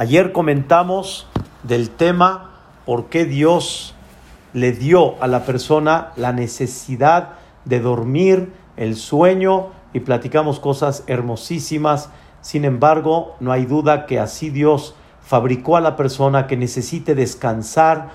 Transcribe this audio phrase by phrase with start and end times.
[0.00, 1.26] Ayer comentamos
[1.64, 2.52] del tema
[2.86, 3.96] por qué Dios
[4.52, 7.30] le dio a la persona la necesidad
[7.64, 12.10] de dormir, el sueño y platicamos cosas hermosísimas.
[12.42, 18.10] Sin embargo, no hay duda que así Dios fabricó a la persona que necesite descansar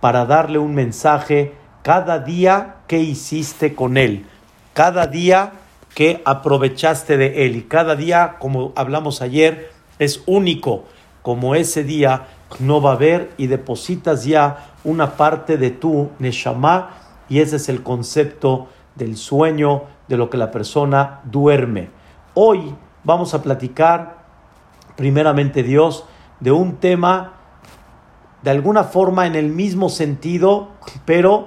[0.00, 4.26] para darle un mensaje cada día que hiciste con él,
[4.72, 5.52] cada día
[5.94, 7.54] que aprovechaste de él.
[7.54, 9.70] Y cada día, como hablamos ayer,
[10.00, 10.86] es único
[11.22, 12.28] como ese día
[12.58, 16.90] no va a haber y depositas ya una parte de tu neshama
[17.28, 21.90] y ese es el concepto del sueño, de lo que la persona duerme.
[22.34, 24.24] Hoy vamos a platicar,
[24.96, 26.04] primeramente Dios,
[26.40, 27.34] de un tema
[28.42, 30.68] de alguna forma en el mismo sentido,
[31.04, 31.46] pero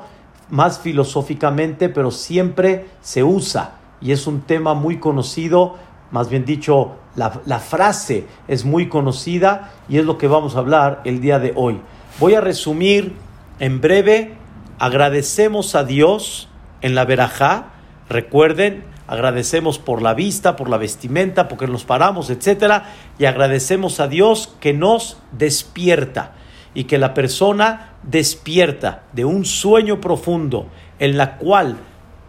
[0.49, 5.75] más filosóficamente, pero siempre se usa y es un tema muy conocido,
[6.13, 11.01] más bien dicho, la, frase es muy conocida y es lo que vamos a hablar
[11.05, 11.81] el día de hoy.
[12.19, 13.15] Voy a resumir
[13.57, 14.35] en breve.
[14.77, 16.49] Agradecemos a Dios
[16.81, 17.71] en la verajá.
[18.09, 24.07] Recuerden, agradecemos por la vista, por la vestimenta, porque nos paramos, etcétera, y agradecemos a
[24.07, 26.33] Dios que nos despierta
[26.75, 30.67] y que la persona despierta de un sueño profundo
[30.99, 31.77] en la cual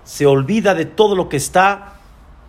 [0.05, 1.94] se olvida de todo lo que está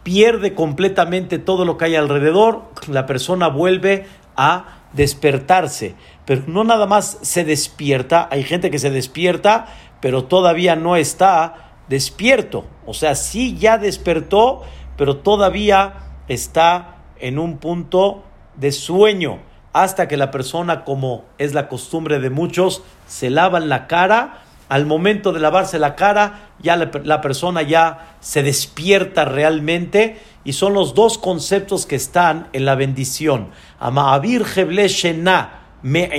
[0.05, 4.05] pierde completamente todo lo que hay alrededor, la persona vuelve
[4.37, 5.95] a despertarse.
[6.25, 9.65] Pero no nada más se despierta, hay gente que se despierta,
[10.01, 12.65] pero todavía no está despierto.
[12.85, 14.61] O sea, sí ya despertó,
[14.95, 15.95] pero todavía
[16.27, 18.23] está en un punto
[18.57, 19.39] de sueño,
[19.73, 24.85] hasta que la persona, como es la costumbre de muchos, se lavan la cara al
[24.85, 30.95] momento de lavarse la cara, ya la, persona ya se despierta realmente y son los
[30.95, 33.49] dos conceptos que están en la bendición.
[33.79, 34.43] Ama'avir
[35.83, 36.09] me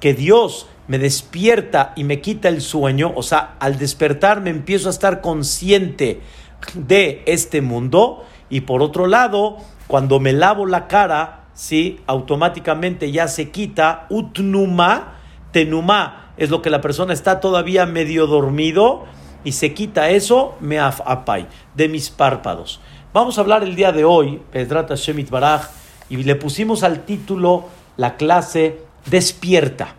[0.00, 4.88] que Dios me despierta y me quita el sueño, o sea, al despertar me empiezo
[4.88, 6.20] a estar consciente
[6.74, 13.28] de este mundo y por otro lado, cuando me lavo la cara, sí, automáticamente ya
[13.28, 15.14] se quita utnuma,
[15.52, 19.04] tenuma, es lo que la persona está todavía medio dormido
[19.44, 22.80] y se quita eso, me apay, de mis párpados.
[23.12, 25.68] Vamos a hablar el día de hoy, Pedrata Shemit Baraj,
[26.08, 29.94] y le pusimos al título la clase Despierta.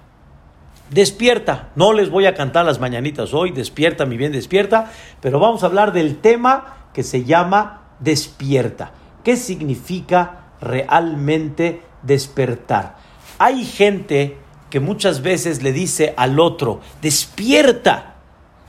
[0.90, 4.92] Despierta, no les voy a cantar las mañanitas hoy, despierta, mi bien, despierta,
[5.22, 8.92] pero vamos a hablar del tema que se llama despierta.
[9.24, 12.98] ¿Qué significa realmente despertar?
[13.40, 14.38] Hay gente
[14.76, 18.16] que muchas veces le dice al otro, despierta,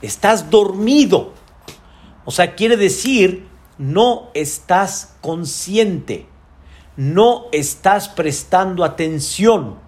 [0.01, 1.33] estás dormido.
[2.23, 3.45] O sea, quiere decir,
[3.77, 6.25] no estás consciente,
[6.95, 9.79] no estás prestando atención.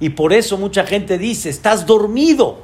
[0.00, 2.62] Y por eso mucha gente dice, estás dormido.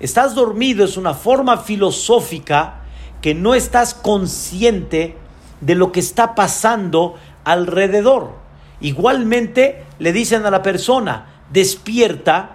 [0.00, 2.80] Estás dormido es una forma filosófica
[3.20, 5.18] que no estás consciente
[5.60, 8.36] de lo que está pasando alrededor.
[8.80, 12.53] Igualmente le dicen a la persona, despierta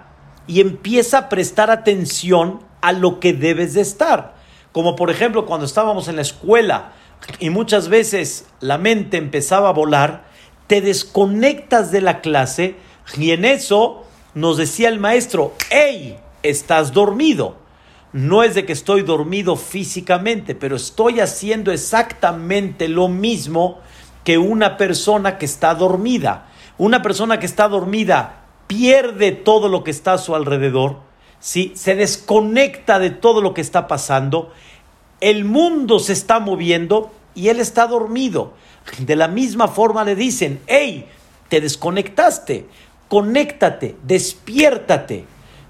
[0.50, 4.34] y empieza a prestar atención a lo que debes de estar.
[4.72, 6.90] Como por ejemplo cuando estábamos en la escuela
[7.38, 10.24] y muchas veces la mente empezaba a volar,
[10.66, 12.74] te desconectas de la clase
[13.16, 14.02] y en eso
[14.34, 17.54] nos decía el maestro, hey, estás dormido.
[18.12, 23.78] No es de que estoy dormido físicamente, pero estoy haciendo exactamente lo mismo
[24.24, 26.48] que una persona que está dormida.
[26.76, 28.39] Una persona que está dormida
[28.70, 30.98] pierde todo lo que está a su alrededor,
[31.40, 31.72] ¿sí?
[31.74, 34.52] se desconecta de todo lo que está pasando,
[35.20, 38.54] el mundo se está moviendo y él está dormido.
[38.98, 41.06] De la misma forma le dicen, hey,
[41.48, 42.68] te desconectaste,
[43.08, 45.24] conéctate, despiértate.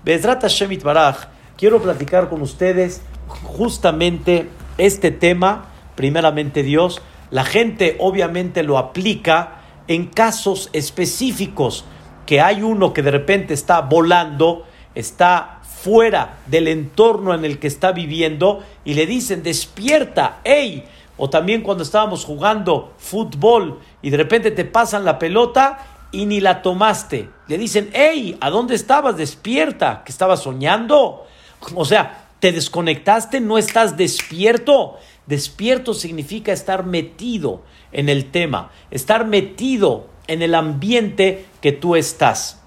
[0.05, 7.01] Bezrat Shemit Baraj, quiero platicar con ustedes justamente este tema, primeramente Dios.
[7.31, 11.87] La gente obviamente lo aplica en casos específicos
[12.31, 17.67] que hay uno que de repente está volando, está fuera del entorno en el que
[17.67, 20.85] está viviendo y le dicen, despierta, hey.
[21.17, 26.39] O también cuando estábamos jugando fútbol y de repente te pasan la pelota y ni
[26.39, 27.31] la tomaste.
[27.49, 29.17] Le dicen, hey, ¿a dónde estabas?
[29.17, 31.27] Despierta, que estabas soñando.
[31.75, 34.99] O sea, te desconectaste, no estás despierto.
[35.27, 42.61] Despierto significa estar metido en el tema, estar metido en el ambiente que tú estás.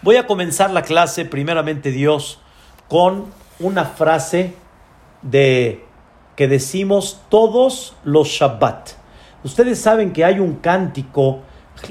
[0.00, 2.40] Voy a comenzar la clase, primeramente Dios,
[2.88, 3.26] con
[3.58, 4.54] una frase
[5.20, 5.84] de
[6.36, 8.92] que decimos todos los Shabbat.
[9.44, 11.40] Ustedes saben que hay un cántico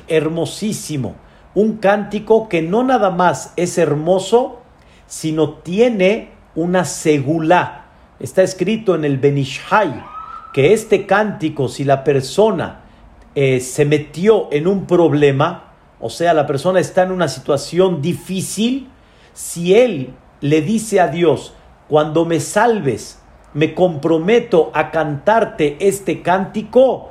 [0.07, 1.15] hermosísimo,
[1.53, 4.59] un cántico que no nada más es hermoso,
[5.05, 7.85] sino tiene una segula.
[8.19, 10.03] Está escrito en el Benishai
[10.51, 12.88] que este cántico, si la persona
[13.35, 18.89] eh, se metió en un problema, o sea, la persona está en una situación difícil,
[19.33, 21.53] si él le dice a Dios,
[21.87, 23.21] cuando me salves,
[23.53, 27.09] me comprometo a cantarte este cántico,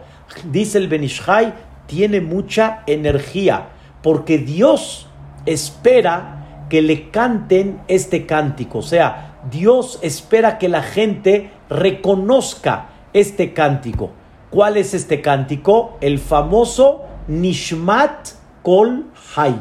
[0.50, 1.54] dice el Benishai,
[1.86, 3.68] tiene mucha energía,
[4.02, 5.08] porque Dios
[5.46, 13.52] espera que le canten este cántico, o sea, Dios espera que la gente reconozca este
[13.52, 14.10] cántico.
[14.50, 15.98] ¿Cuál es este cántico?
[16.00, 18.28] El famoso Nishmat
[18.62, 19.04] Kol
[19.36, 19.60] Hay.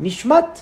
[0.00, 0.58] Nishmat.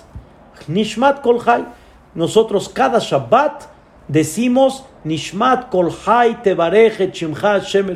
[0.67, 1.65] Nishmat Kol Hay.
[2.13, 3.63] Nosotros cada Shabbat
[4.07, 7.87] decimos Nishmat Kol Hay Tebareje Shimcha Shem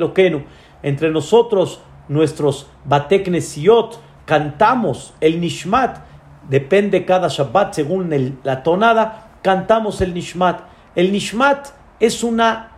[0.81, 5.99] Entre nosotros, nuestros Batek Nesiot, cantamos el Nishmat.
[6.49, 10.61] Depende cada Shabbat según la tonada, cantamos el Nishmat.
[10.95, 11.67] El Nishmat
[11.99, 12.68] es una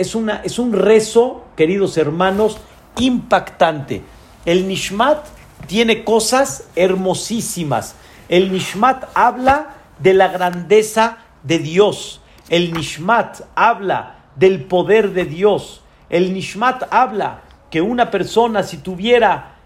[0.00, 2.58] es, una, es un rezo, queridos hermanos,
[2.98, 4.02] impactante.
[4.46, 5.26] El Nishmat
[5.66, 7.96] tiene cosas hermosísimas.
[8.30, 12.22] El Nishmat habla de la grandeza de Dios.
[12.48, 15.82] El Nishmat habla del poder de Dios.
[16.08, 19.56] El Nishmat habla que una persona si tuviera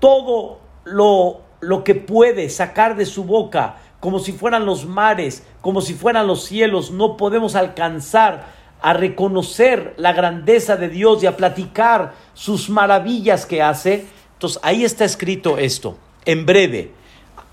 [0.00, 5.82] todo lo, lo que puede sacar de su boca, como si fueran los mares, como
[5.82, 11.36] si fueran los cielos, no podemos alcanzar a reconocer la grandeza de Dios y a
[11.36, 14.06] platicar sus maravillas que hace.
[14.34, 16.92] Entonces ahí está escrito esto, en breve,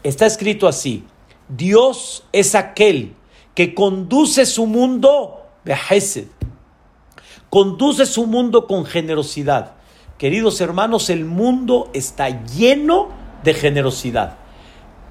[0.03, 1.03] está escrito así,
[1.47, 3.13] Dios es aquel
[3.53, 5.75] que conduce su mundo de
[7.49, 9.73] conduce su mundo con generosidad.
[10.17, 13.09] Queridos hermanos, el mundo está lleno
[13.43, 14.37] de generosidad.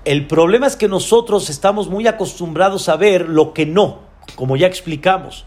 [0.05, 4.01] El problema es que nosotros estamos muy acostumbrados a ver lo que no,
[4.37, 5.45] como ya explicamos.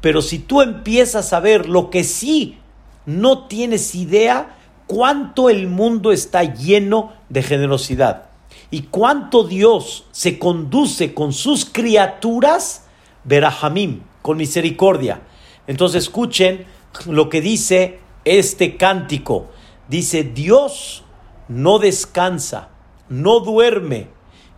[0.00, 2.58] Pero si tú empiezas a ver lo que sí,
[3.06, 4.56] no tienes idea
[4.86, 8.30] cuánto el mundo está lleno de generosidad
[8.70, 12.86] y cuánto Dios se conduce con sus criaturas,
[13.24, 15.20] verajamim, con misericordia.
[15.66, 16.66] Entonces escuchen
[17.06, 19.48] lo que dice este cántico.
[19.88, 21.04] Dice, Dios
[21.48, 22.68] no descansa,
[23.08, 24.08] no duerme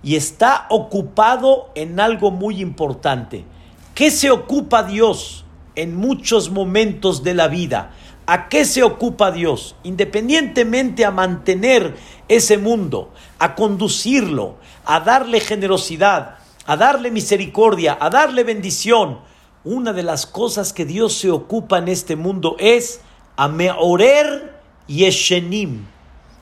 [0.03, 3.45] y está ocupado en algo muy importante.
[4.03, 5.45] ¿Qué se ocupa Dios
[5.77, 7.93] en muchos momentos de la vida?
[8.27, 9.77] ¿A qué se ocupa Dios?
[9.85, 11.95] Independientemente a mantener
[12.27, 19.21] ese mundo, a conducirlo, a darle generosidad, a darle misericordia, a darle bendición.
[19.63, 23.03] Una de las cosas que Dios se ocupa en este mundo es
[23.37, 24.59] Ameorer
[24.89, 25.87] Yeshenim,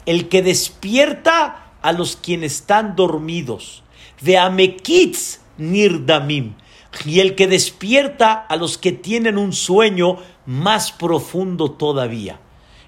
[0.06, 3.82] el que despierta a los quienes están dormidos.
[4.22, 6.54] De Amekitz Nirdamim,
[7.04, 12.40] y el que despierta a los que tienen un sueño más profundo todavía.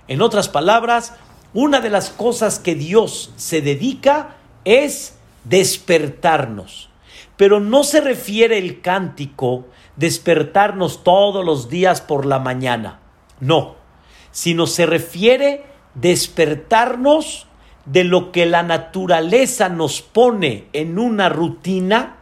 [0.08, 1.14] En otras palabras,
[1.54, 6.88] una de las cosas que Dios se dedica es despertarnos.
[7.37, 9.66] Pero no se refiere el cántico
[9.96, 13.00] despertarnos todos los días por la mañana.
[13.40, 13.76] No,
[14.31, 15.64] sino se refiere
[15.94, 17.46] despertarnos
[17.84, 22.18] de lo que la naturaleza nos pone en una rutina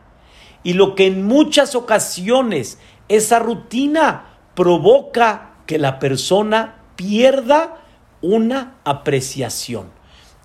[0.63, 7.79] y lo que en muchas ocasiones esa rutina provoca que la persona pierda
[8.23, 9.87] una apreciación,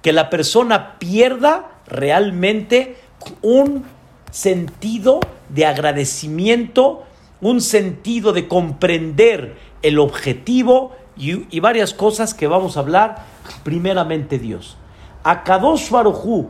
[0.01, 2.97] que la persona pierda realmente
[3.41, 3.85] un
[4.31, 5.19] sentido
[5.49, 7.03] de agradecimiento,
[7.41, 13.25] un sentido de comprender el objetivo y, varias cosas que vamos a hablar.
[13.63, 14.77] Primeramente Dios.
[15.23, 16.47] Akadosh Baruj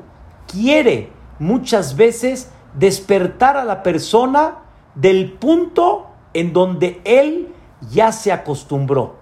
[0.47, 4.59] quiere muchas veces despertar a la persona
[4.95, 7.53] del punto en donde él
[7.91, 9.15] ya se acostumbró,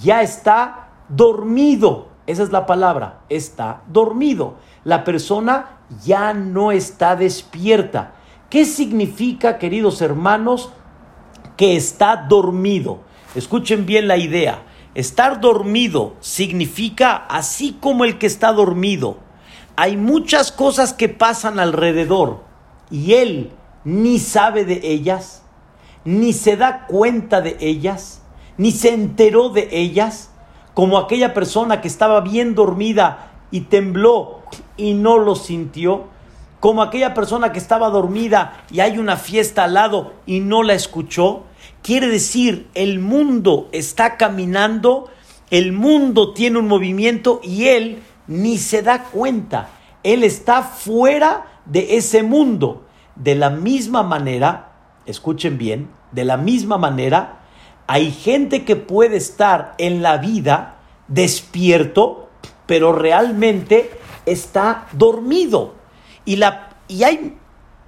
[0.00, 2.08] ya está dormido.
[2.26, 4.56] Esa es la palabra, está dormido.
[4.84, 8.12] La persona ya no está despierta.
[8.50, 10.70] ¿Qué significa, queridos hermanos,
[11.56, 13.00] que está dormido?
[13.34, 14.62] Escuchen bien la idea.
[14.94, 19.18] Estar dormido significa así como el que está dormido.
[19.76, 22.47] Hay muchas cosas que pasan alrededor
[22.90, 23.50] y él
[23.84, 25.42] ni sabe de ellas,
[26.04, 28.22] ni se da cuenta de ellas,
[28.56, 30.30] ni se enteró de ellas,
[30.74, 34.42] como aquella persona que estaba bien dormida y tembló
[34.76, 36.06] y no lo sintió,
[36.60, 40.74] como aquella persona que estaba dormida y hay una fiesta al lado y no la
[40.74, 41.44] escuchó.
[41.82, 45.08] Quiere decir, el mundo está caminando,
[45.50, 49.68] el mundo tiene un movimiento y él ni se da cuenta.
[50.02, 52.84] Él está fuera de ese mundo.
[53.14, 54.72] De la misma manera,
[55.06, 57.40] escuchen bien, de la misma manera,
[57.86, 62.28] hay gente que puede estar en la vida despierto,
[62.66, 63.90] pero realmente
[64.26, 65.74] está dormido.
[66.24, 67.36] Y, la, y hay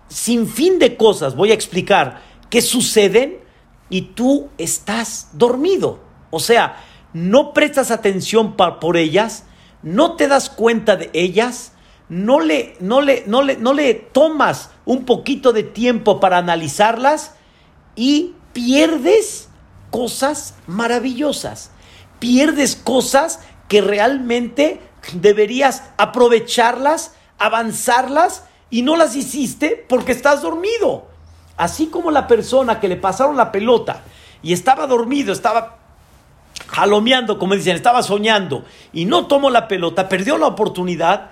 [0.09, 3.39] sin fin de cosas, voy a explicar, que suceden
[3.89, 6.01] y tú estás dormido.
[6.31, 6.77] O sea,
[7.13, 9.45] no prestas atención por ellas,
[9.83, 11.73] no te das cuenta de ellas,
[12.11, 17.37] no le, no le, no le, no le tomas un poquito de tiempo para analizarlas
[17.95, 19.49] y pierdes
[19.91, 21.71] cosas maravillosas.
[22.19, 24.81] Pierdes cosas que realmente
[25.15, 31.07] deberías aprovecharlas, avanzarlas y no las hiciste porque estás dormido.
[31.57, 34.03] Así como la persona que le pasaron la pelota
[34.43, 35.79] y estaba dormido, estaba
[36.67, 41.31] jalomeando, como dicen, estaba soñando y no tomó la pelota, perdió la oportunidad.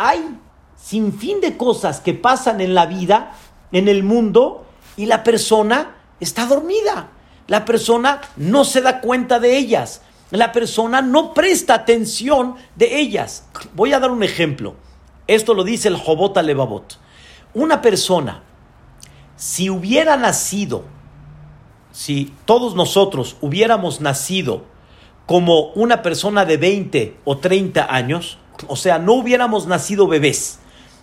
[0.00, 0.38] Hay
[0.76, 3.32] sin fin de cosas que pasan en la vida,
[3.72, 4.64] en el mundo,
[4.96, 7.10] y la persona está dormida.
[7.48, 10.02] La persona no se da cuenta de ellas.
[10.30, 13.48] La persona no presta atención de ellas.
[13.74, 14.76] Voy a dar un ejemplo.
[15.26, 16.96] Esto lo dice el Jobot Levavot.
[17.54, 18.44] Una persona,
[19.34, 20.84] si hubiera nacido,
[21.90, 24.62] si todos nosotros hubiéramos nacido
[25.26, 30.58] como una persona de 20 o 30 años, o sea, no hubiéramos nacido bebés,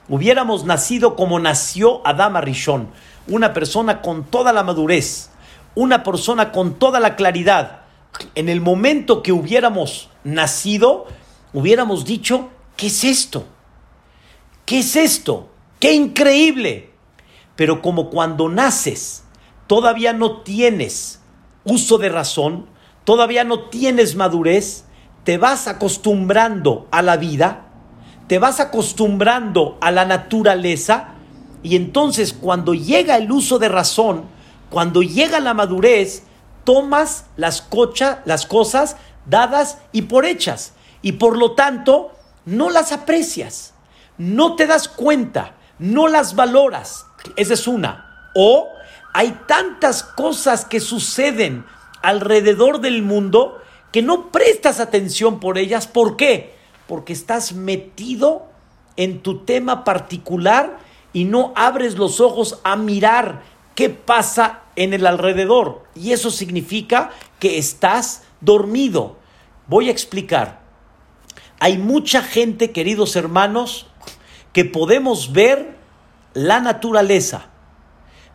[0.10, 2.90] hubiéramos nacido como nació Adama Rishon,
[3.28, 5.30] una persona con toda la madurez,
[5.74, 7.82] una persona con toda la claridad,
[8.36, 11.08] en el momento que hubiéramos nacido,
[11.54, 13.46] hubiéramos dicho, ¿qué es esto?
[14.66, 15.50] ¿Qué es esto?
[15.80, 16.92] ¡Qué increíble!
[17.56, 19.24] Pero como cuando naces
[19.68, 21.22] todavía no tienes
[21.64, 22.68] uso de razón,
[23.04, 24.86] todavía no tienes madurez,
[25.26, 27.66] te vas acostumbrando a la vida,
[28.28, 31.10] te vas acostumbrando a la naturaleza
[31.62, 34.24] y entonces cuando llega el uso de razón,
[34.70, 36.24] cuando llega la madurez,
[36.64, 37.68] tomas las,
[38.24, 42.12] las cosas dadas y por hechas y por lo tanto
[42.46, 43.74] no las aprecias
[44.18, 47.06] no te das cuenta, no las valoras.
[47.36, 48.30] Esa es una.
[48.34, 48.70] O
[49.14, 51.66] hay tantas cosas que suceden
[52.02, 53.62] alrededor del mundo
[53.96, 55.88] que no prestas atención por ellas.
[55.88, 56.54] ¿Por qué?
[56.86, 58.46] Porque estás metido
[58.98, 60.80] en tu tema particular
[61.14, 65.86] y no abres los ojos a mirar qué pasa en el alrededor.
[65.96, 69.16] Y eso significa que estás dormido.
[69.68, 70.60] Voy a explicar.
[71.62, 73.88] Hay mucha gente, queridos hermanos,
[74.52, 75.78] que podemos ver
[76.34, 77.46] la naturaleza,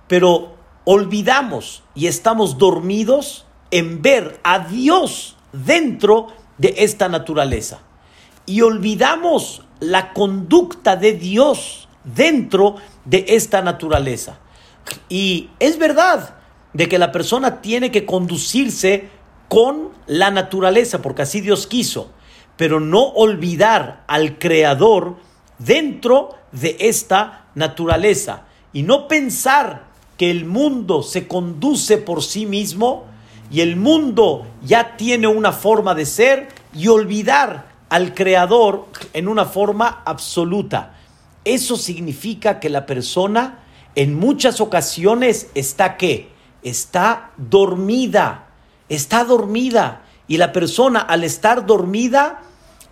[0.09, 0.55] pero
[0.87, 6.29] olvidamos y estamos dormidos en ver a Dios dentro
[6.59, 7.81] de esta naturaleza.
[8.47, 14.39] Y olvidamos la conducta de Dios dentro de esta naturaleza.
[15.09, 16.37] Y es verdad
[16.73, 19.09] de que la persona tiene que conducirse
[19.49, 22.11] con la naturaleza, porque así Dios quiso,
[22.57, 25.17] pero no olvidar al Creador
[25.59, 33.07] dentro de esta naturaleza y no pensar que el mundo se conduce por sí mismo
[33.51, 39.45] y el mundo ya tiene una forma de ser y olvidar al creador en una
[39.45, 40.95] forma absoluta.
[41.45, 43.65] Eso significa que la persona
[43.97, 46.31] en muchas ocasiones está qué?
[46.63, 48.47] Está dormida,
[48.89, 52.43] está dormida y la persona al estar dormida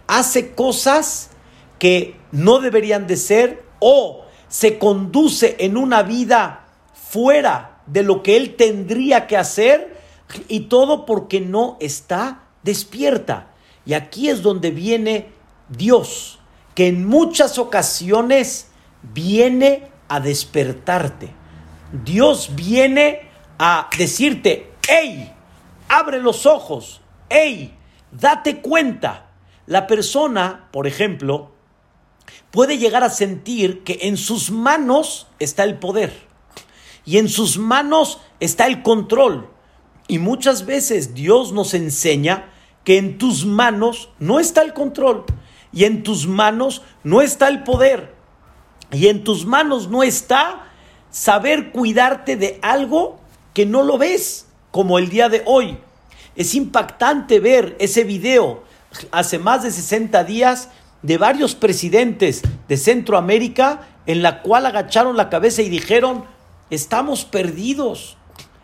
[0.09, 1.31] hace cosas
[1.79, 8.37] que no deberían de ser o se conduce en una vida fuera de lo que
[8.37, 9.98] él tendría que hacer
[10.49, 13.49] y todo porque no está despierta.
[13.85, 15.29] Y aquí es donde viene
[15.69, 16.39] Dios,
[16.75, 18.69] que en muchas ocasiones
[19.03, 21.31] viene a despertarte.
[22.05, 25.33] Dios viene a decirte, hey,
[25.89, 27.77] abre los ojos, hey,
[28.13, 29.31] date cuenta.
[29.67, 31.53] La persona, por ejemplo,
[32.51, 36.29] puede llegar a sentir que en sus manos está el poder
[37.05, 39.51] y en sus manos está el control.
[40.09, 42.51] Y muchas veces Dios nos enseña
[42.83, 45.25] que en tus manos no está el control
[45.73, 48.15] y en tus manos no está el poder
[48.91, 50.65] y en tus manos no está
[51.11, 53.21] saber cuidarte de algo
[53.55, 55.79] que no lo ves, como el día de hoy.
[56.37, 58.63] Es impactante ver ese video
[59.11, 60.71] hace más de 60 días
[61.03, 66.25] de varios presidentes de Centroamérica en la cual agacharon la cabeza y dijeron,
[66.71, 68.18] estamos perdidos,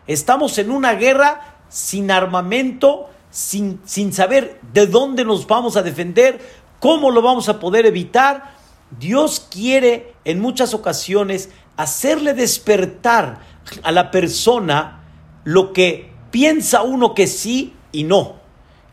[0.07, 6.39] estamos en una guerra sin armamento, sin, sin saber de dónde nos vamos a defender,
[6.79, 8.55] cómo lo vamos a poder evitar.
[8.99, 13.39] Dios quiere en muchas ocasiones hacerle despertar
[13.83, 15.01] a la persona
[15.43, 18.35] lo que piensa uno que sí y no.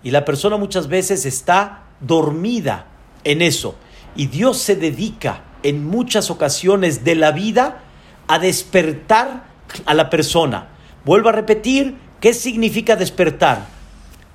[0.03, 2.87] Y la persona muchas veces está dormida
[3.25, 3.77] en eso.
[4.17, 7.83] Y Dios se dedica en muchas ocasiones de la vida
[8.27, 9.45] a despertar
[9.87, 10.69] a la persona.
[11.05, 13.67] Vuelvo a repetir, ¿qué significa despertar?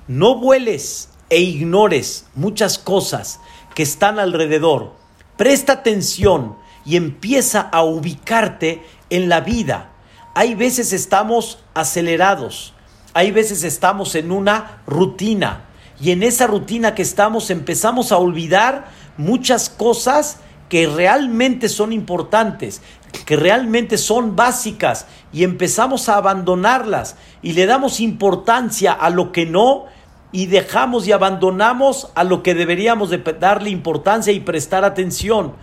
[0.06, 3.40] No vueles e ignores muchas cosas
[3.74, 4.92] que están alrededor.
[5.36, 9.92] Presta atención y empieza a ubicarte en la vida.
[10.34, 12.74] Hay veces estamos acelerados,
[13.14, 15.64] hay veces estamos en una rutina
[16.00, 22.82] y en esa rutina que estamos empezamos a olvidar muchas cosas que realmente son importantes,
[23.24, 29.46] que realmente son básicas y empezamos a abandonarlas y le damos importancia a lo que
[29.46, 29.86] no
[30.32, 35.54] y dejamos y abandonamos a lo que deberíamos de darle importancia y prestar atención.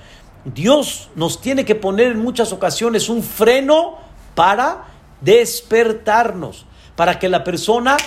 [0.45, 3.95] Dios nos tiene que poner en muchas ocasiones un freno
[4.35, 4.85] para
[5.21, 7.97] despertarnos, para que la persona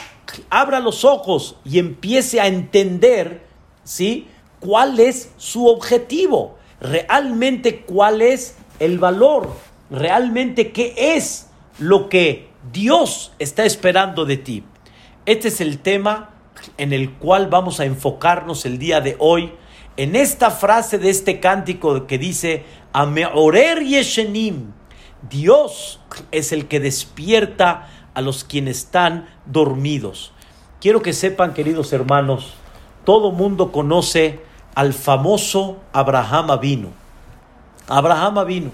[0.51, 3.47] abra los ojos y empiece a entender,
[3.83, 4.29] ¿sí?
[4.61, 6.59] ¿Cuál es su objetivo?
[6.81, 9.53] Realmente cuál es el valor,
[9.91, 14.65] realmente qué es lo que Dios está esperando de ti.
[15.27, 16.31] Este es el tema
[16.77, 19.53] en el cual vamos a enfocarnos el día de hoy,
[19.97, 24.73] en esta frase de este cántico que dice, Ameorer Yeshenim,
[25.29, 30.33] Dios es el que despierta a los quienes están dormidos.
[30.81, 32.55] Quiero que sepan, queridos hermanos,
[33.05, 34.41] todo mundo conoce
[34.75, 36.98] al famoso Abraham Avinu.
[37.89, 38.71] Abraham Avinu.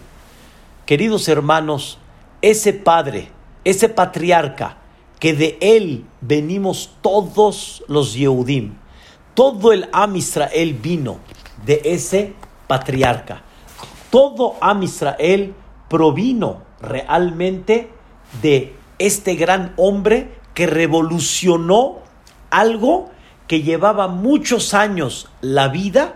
[0.86, 1.98] Queridos hermanos,
[2.42, 3.28] ese padre,
[3.64, 4.76] ese patriarca,
[5.18, 8.74] que de él venimos todos los Yehudim.
[9.34, 11.18] Todo el Am Israel vino
[11.64, 12.34] de ese
[12.66, 13.42] patriarca.
[14.10, 15.54] Todo Am Israel
[15.88, 17.90] provino realmente
[18.42, 22.00] de este gran hombre que revolucionó
[22.50, 23.10] algo
[23.46, 26.14] que llevaba muchos años la vida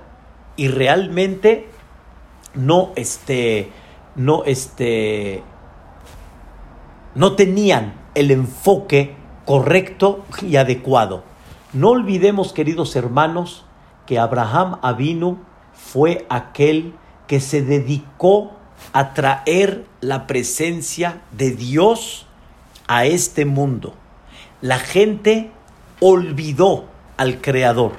[0.56, 1.68] y realmente
[2.58, 3.70] no este
[4.16, 5.42] no este
[7.14, 11.22] no tenían el enfoque correcto y adecuado.
[11.72, 13.64] No olvidemos, queridos hermanos,
[14.06, 15.38] que Abraham Avinu
[15.72, 16.94] fue aquel
[17.26, 18.52] que se dedicó
[18.92, 22.26] a traer la presencia de Dios
[22.88, 23.94] a este mundo.
[24.60, 25.50] La gente
[26.00, 27.92] olvidó al Creador.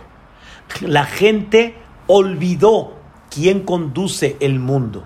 [0.82, 1.76] La gente
[2.08, 2.99] olvidó
[3.30, 5.06] quién conduce el mundo.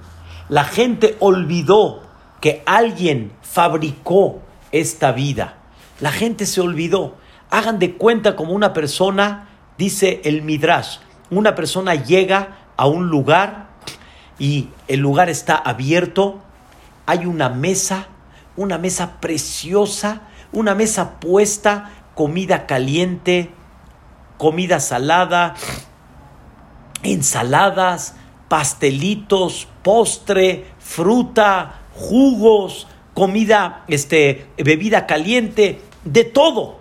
[0.50, 2.02] La gente olvidó
[2.42, 5.58] que alguien fabricó esta vida.
[6.00, 7.16] La gente se olvidó.
[7.50, 10.98] Hagan de cuenta como una persona, dice el Midrash,
[11.30, 13.70] una persona llega a un lugar
[14.40, 16.42] y el lugar está abierto,
[17.06, 18.08] hay una mesa,
[18.56, 23.52] una mesa preciosa, una mesa puesta, comida caliente,
[24.38, 25.56] comida salada,
[27.04, 28.16] ensaladas,
[28.48, 36.78] pastelitos, postre, fruta, jugos, comida, este, bebida caliente, de todo.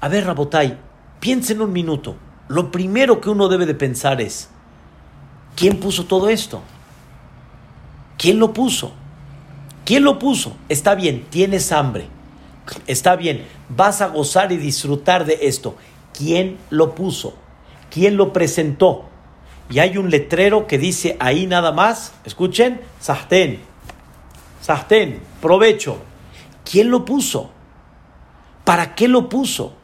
[0.00, 0.78] A ver, Rabotay,
[1.20, 2.16] piensen un minuto.
[2.48, 4.50] Lo primero que uno debe de pensar es,
[5.56, 6.62] ¿quién puso todo esto?
[8.18, 8.92] ¿Quién lo puso?
[9.84, 10.56] ¿Quién lo puso?
[10.68, 12.08] Está bien, tienes hambre.
[12.86, 15.76] Está bien, vas a gozar y disfrutar de esto.
[16.16, 17.34] ¿Quién lo puso?
[17.94, 19.04] ¿Quién lo presentó?
[19.70, 23.60] Y hay un letrero que dice ahí nada más, escuchen, Sahten,
[24.60, 25.98] Sahten, provecho.
[26.68, 27.50] ¿Quién lo puso?
[28.64, 29.74] ¿Para qué lo puso?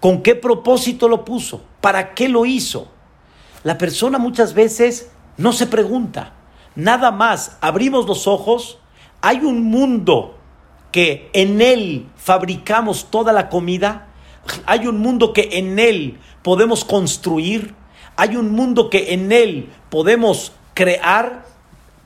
[0.00, 1.62] ¿Con qué propósito lo puso?
[1.82, 2.88] ¿Para qué lo hizo?
[3.62, 6.32] La persona muchas veces no se pregunta.
[6.76, 8.78] Nada más abrimos los ojos,
[9.20, 10.38] hay un mundo
[10.92, 14.08] que en él fabricamos toda la comida,
[14.66, 17.74] hay un mundo que en él podemos construir,
[18.16, 21.44] hay un mundo que en él podemos crear,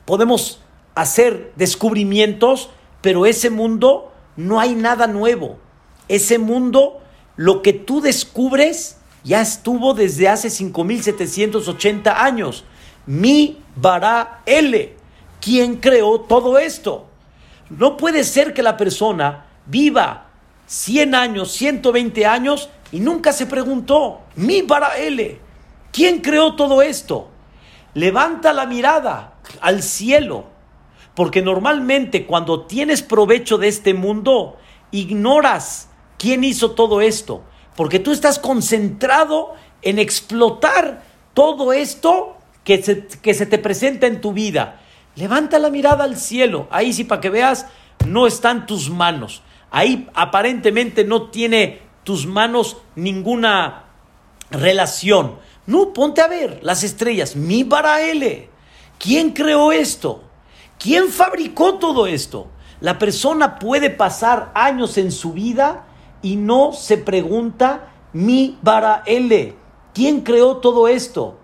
[0.05, 0.61] podemos
[0.95, 2.69] hacer descubrimientos,
[3.01, 5.57] pero ese mundo no hay nada nuevo.
[6.07, 6.99] Ese mundo,
[7.35, 12.63] lo que tú descubres, ya estuvo desde hace 5780 años.
[13.05, 14.95] Mi bara L.
[15.41, 17.07] ¿Quién creó todo esto?
[17.69, 20.24] No puede ser que la persona viva
[20.67, 25.39] 100 años, 120 años y nunca se preguntó, mi bara L.
[25.91, 27.29] ¿Quién creó todo esto?
[27.93, 30.55] Levanta la mirada al cielo
[31.15, 34.57] porque normalmente cuando tienes provecho de este mundo,
[34.91, 37.43] ignoras quién hizo todo esto.
[37.75, 44.21] Porque tú estás concentrado en explotar todo esto que se, que se te presenta en
[44.21, 44.81] tu vida,
[45.15, 46.67] levanta la mirada al cielo.
[46.71, 47.67] Ahí sí, para que veas,
[48.05, 49.41] no están tus manos.
[49.71, 53.85] Ahí aparentemente no tiene tus manos ninguna
[54.51, 55.35] relación.
[55.65, 57.35] No, ponte a ver las estrellas.
[57.35, 58.49] Mi Baraele.
[58.99, 60.23] ¿Quién creó esto?
[60.79, 62.47] ¿Quién fabricó todo esto?
[62.79, 65.85] La persona puede pasar años en su vida
[66.21, 69.55] y no se pregunta mi Baraele.
[69.93, 71.39] ¿Quién creó todo esto?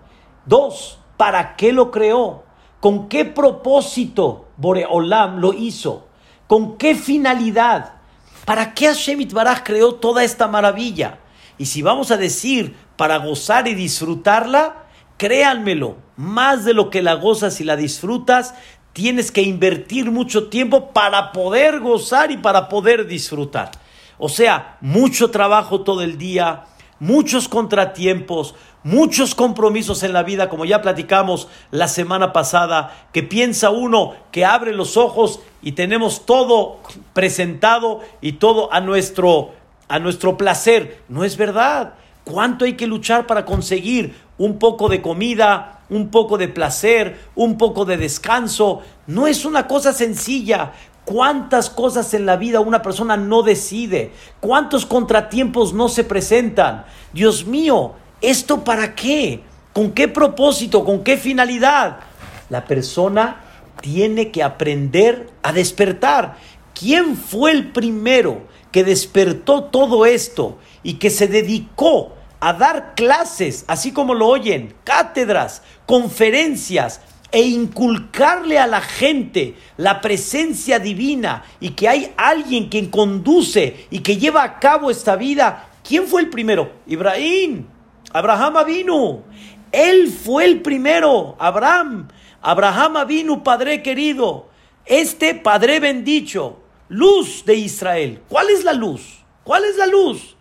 [0.46, 2.44] Dos, ¿para qué lo creó?
[2.80, 6.06] ¿Con qué propósito Boreolam lo hizo?
[6.46, 8.01] ¿Con qué finalidad?
[8.44, 11.18] ¿Para qué Hashem Baraj creó toda esta maravilla?
[11.58, 14.84] Y si vamos a decir para gozar y disfrutarla,
[15.16, 18.54] créanmelo, más de lo que la gozas y la disfrutas,
[18.92, 23.70] tienes que invertir mucho tiempo para poder gozar y para poder disfrutar.
[24.18, 26.64] O sea, mucho trabajo todo el día,
[27.02, 33.70] muchos contratiempos, muchos compromisos en la vida, como ya platicamos la semana pasada, que piensa
[33.70, 36.78] uno que abre los ojos y tenemos todo
[37.12, 39.50] presentado y todo a nuestro,
[39.88, 41.02] a nuestro placer.
[41.08, 41.94] No es verdad.
[42.22, 47.58] ¿Cuánto hay que luchar para conseguir un poco de comida, un poco de placer, un
[47.58, 48.80] poco de descanso?
[49.08, 50.70] No es una cosa sencilla.
[51.04, 54.12] ¿Cuántas cosas en la vida una persona no decide?
[54.40, 56.84] ¿Cuántos contratiempos no se presentan?
[57.12, 59.42] Dios mío, ¿esto para qué?
[59.72, 60.84] ¿Con qué propósito?
[60.84, 61.98] ¿Con qué finalidad?
[62.50, 63.40] La persona
[63.80, 66.36] tiene que aprender a despertar.
[66.78, 73.64] ¿Quién fue el primero que despertó todo esto y que se dedicó a dar clases,
[73.68, 77.00] así como lo oyen, cátedras, conferencias,
[77.32, 84.00] e inculcarle a la gente la presencia divina y que hay alguien quien conduce y
[84.00, 85.70] que lleva a cabo esta vida.
[85.82, 86.72] ¿Quién fue el primero?
[86.86, 87.66] Ibrahim.
[88.12, 89.22] Abraham vino.
[89.72, 91.34] Él fue el primero.
[91.38, 92.08] Abraham.
[92.42, 94.48] Abraham vino, Padre querido.
[94.84, 96.60] Este Padre bendito.
[96.88, 98.20] Luz de Israel.
[98.28, 99.24] ¿Cuál es la luz?
[99.42, 100.36] ¿Cuál es la luz?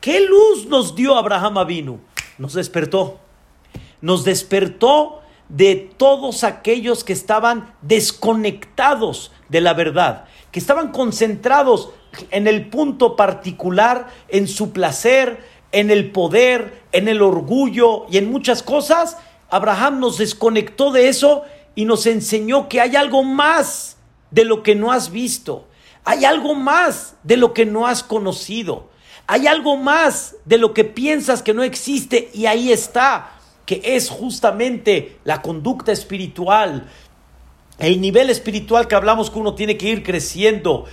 [0.00, 1.98] ¿Qué luz nos dio Abraham vino?
[2.38, 3.18] Nos despertó.
[4.00, 11.90] Nos despertó de todos aquellos que estaban desconectados de la verdad, que estaban concentrados
[12.30, 18.30] en el punto particular, en su placer, en el poder, en el orgullo y en
[18.30, 19.18] muchas cosas.
[19.50, 23.98] Abraham nos desconectó de eso y nos enseñó que hay algo más
[24.30, 25.68] de lo que no has visto.
[26.04, 28.88] Hay algo más de lo que no has conocido.
[29.26, 33.35] Hay algo más de lo que piensas que no existe y ahí está
[33.66, 36.88] que es justamente la conducta espiritual,
[37.78, 40.86] el nivel espiritual que hablamos que uno tiene que ir creciendo,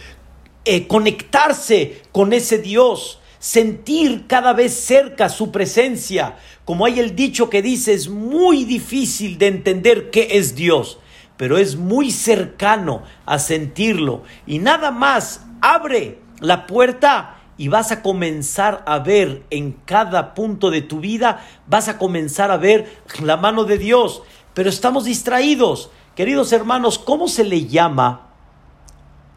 [0.65, 6.37] eh, conectarse con ese Dios, sentir cada vez cerca su presencia.
[6.65, 10.97] Como hay el dicho que dice, es muy difícil de entender qué es Dios,
[11.37, 14.23] pero es muy cercano a sentirlo.
[14.47, 20.71] Y nada más abre la puerta y vas a comenzar a ver en cada punto
[20.71, 24.23] de tu vida, vas a comenzar a ver la mano de Dios.
[24.53, 25.89] Pero estamos distraídos.
[26.15, 28.27] Queridos hermanos, ¿cómo se le llama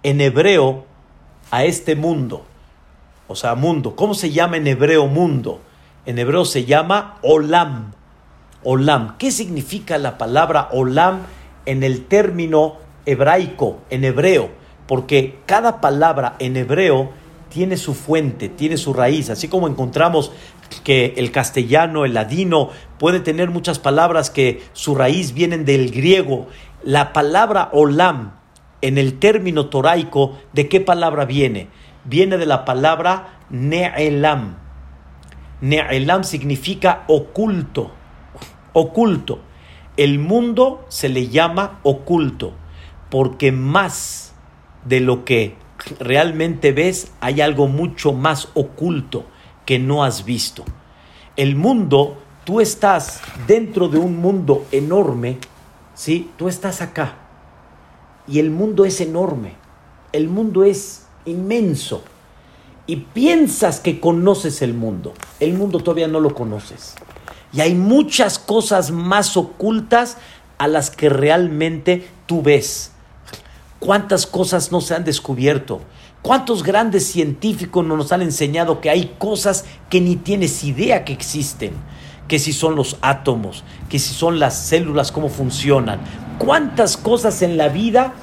[0.02, 0.84] en hebreo
[1.50, 2.44] a este mundo?
[3.28, 3.96] O sea, mundo.
[3.96, 5.60] ¿Cómo se llama en hebreo mundo?
[6.04, 7.92] En hebreo se llama olam.
[8.62, 9.16] Olam.
[9.18, 11.20] ¿Qué significa la palabra olam
[11.66, 14.50] en el término hebraico, en hebreo?
[14.86, 17.10] Porque cada palabra en hebreo
[17.48, 20.32] tiene su fuente, tiene su raíz, así como encontramos
[20.84, 26.48] que el castellano, el ladino, puede tener muchas palabras que su raíz vienen del griego.
[26.82, 28.32] La palabra olam,
[28.82, 31.68] en el término toraico, ¿de qué palabra viene?
[32.04, 34.56] Viene de la palabra ne'elam.
[35.60, 37.92] Ne'elam significa oculto,
[38.72, 39.40] oculto.
[39.96, 42.52] El mundo se le llama oculto,
[43.10, 44.34] porque más
[44.84, 45.56] de lo que
[45.98, 49.24] realmente ves, hay algo mucho más oculto
[49.64, 50.64] que no has visto.
[51.36, 55.38] El mundo, tú estás dentro de un mundo enorme,
[55.94, 56.30] ¿sí?
[56.36, 57.16] Tú estás acá.
[58.28, 59.54] Y el mundo es enorme.
[60.12, 62.02] El mundo es inmenso.
[62.86, 65.12] Y piensas que conoces el mundo.
[65.40, 66.94] El mundo todavía no lo conoces.
[67.52, 70.18] Y hay muchas cosas más ocultas
[70.58, 72.92] a las que realmente tú ves.
[73.78, 75.80] ¿Cuántas cosas no se han descubierto?
[76.22, 81.74] ¿Cuántos grandes científicos nos han enseñado que hay cosas que ni tienes idea que existen?
[82.26, 86.00] Que si son los átomos, que si son las células, cómo funcionan.
[86.38, 88.14] ¿Cuántas cosas en la vida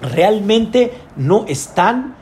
[0.00, 2.16] realmente no están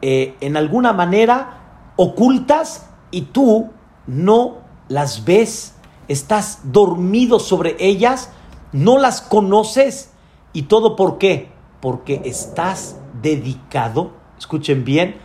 [0.00, 3.70] eh, en alguna manera ocultas y tú
[4.06, 5.74] no las ves?
[6.08, 8.30] estás dormido sobre ellas,
[8.72, 10.10] no las conoces.
[10.52, 11.51] ¿Y todo por qué?
[11.82, 15.16] Porque estás dedicado, escuchen bien,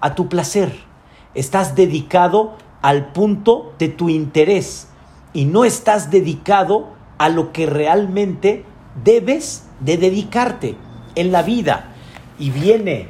[0.00, 0.72] a tu placer.
[1.34, 4.88] Estás dedicado al punto de tu interés
[5.34, 8.64] y no estás dedicado a lo que realmente
[9.04, 10.76] debes de dedicarte
[11.14, 11.92] en la vida.
[12.38, 13.08] Y viene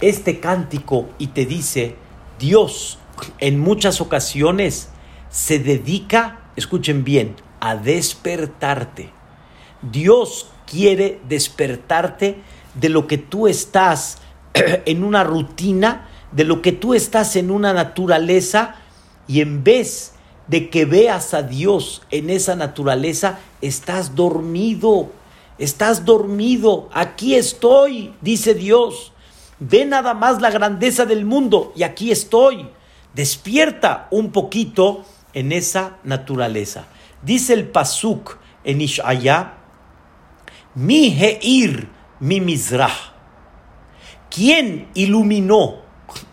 [0.00, 1.96] este cántico y te dice,
[2.38, 2.98] Dios
[3.38, 4.90] en muchas ocasiones
[5.28, 9.10] se dedica, escuchen bien, a despertarte.
[9.82, 12.36] Dios quiere despertarte
[12.74, 14.18] de lo que tú estás
[14.54, 18.76] en una rutina, de lo que tú estás en una naturaleza
[19.26, 20.12] y en vez
[20.46, 25.10] de que veas a Dios en esa naturaleza, estás dormido,
[25.58, 29.12] estás dormido, aquí estoy, dice Dios.
[29.60, 32.68] Ve nada más la grandeza del mundo y aquí estoy.
[33.14, 35.04] Despierta un poquito
[35.34, 36.86] en esa naturaleza.
[37.22, 39.57] Dice el Pasuk en Ishaya,
[40.78, 41.88] mi Heir,
[42.20, 42.94] mi Mizrah.
[44.30, 45.78] ¿Quién iluminó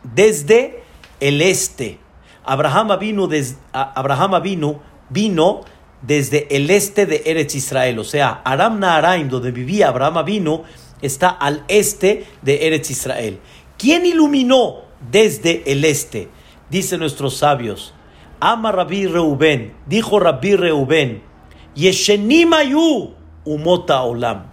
[0.03, 0.83] desde
[1.19, 1.97] el este?
[2.43, 3.27] Abraham vino,
[3.73, 5.61] Abraham vino, vino
[6.03, 10.63] desde el este de Eretz Israel, o sea, Aram Naharaim, donde vivía Abraham vino,
[11.01, 13.39] está al este de Eretz Israel.
[13.79, 16.29] ¿Quién iluminó desde el este?
[16.69, 17.95] Dicen nuestros sabios.
[18.39, 21.23] Ama Rabbi Reuben, dijo Rabbi Reuben,
[21.73, 23.14] Yeshenimayu
[23.45, 24.47] umota olam.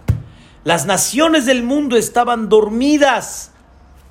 [0.63, 3.51] Las naciones del mundo estaban dormidas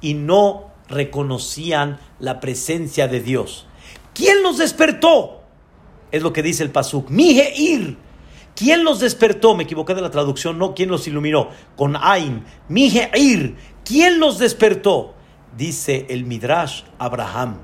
[0.01, 3.67] y no reconocían la presencia de Dios.
[4.13, 5.41] ¿Quién los despertó?
[6.11, 7.09] Es lo que dice el Pasuk.
[7.09, 7.97] Mijeir.
[8.55, 9.55] ¿Quién los despertó?
[9.55, 10.75] Me equivoqué de la traducción, no.
[10.75, 11.49] ¿Quién los iluminó?
[11.75, 12.45] Con Ain.
[12.69, 13.57] Mijeir.
[13.85, 15.15] ¿Quién los despertó?
[15.57, 17.57] Dice el Midrash Abraham.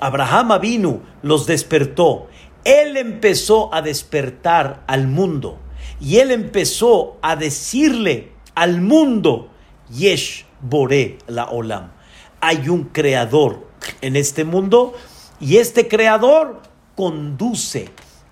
[0.00, 2.28] Abraham Avinu los despertó.
[2.64, 5.58] Él empezó a despertar al mundo.
[6.02, 9.50] Y él empezó a decirle al mundo,
[9.88, 11.92] Yesh Bore la Olam.
[12.40, 13.68] Hay un creador
[14.00, 14.94] en este mundo
[15.38, 16.60] y este creador
[16.96, 17.88] conduce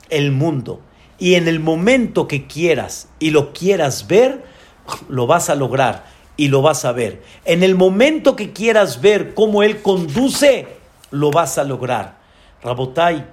[0.09, 0.81] el mundo.
[1.17, 4.43] Y en el momento que quieras y lo quieras ver,
[5.09, 6.07] lo vas a lograr
[6.37, 7.23] y lo vas a ver.
[7.45, 10.67] En el momento que quieras ver cómo Él conduce,
[11.13, 12.19] lo vas a lograr.
[12.65, 13.27] Rabotai,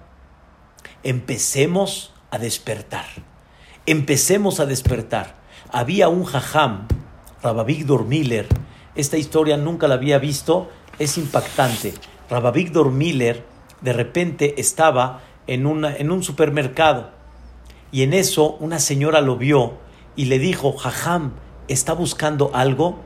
[1.02, 3.06] empecemos a despertar.
[3.90, 5.36] Empecemos a despertar.
[5.72, 6.90] Había un jajam,
[7.42, 8.46] Rabavigdor Miller,
[8.96, 10.68] esta historia nunca la había visto,
[11.00, 11.94] es impactante.
[12.30, 13.46] Rabavigdor Miller
[13.80, 17.12] de repente estaba en, en un supermercado
[17.90, 19.78] y en eso una señora lo vio
[20.18, 21.32] y le dijo, jajam,
[21.70, 23.00] ¿está buscando algo?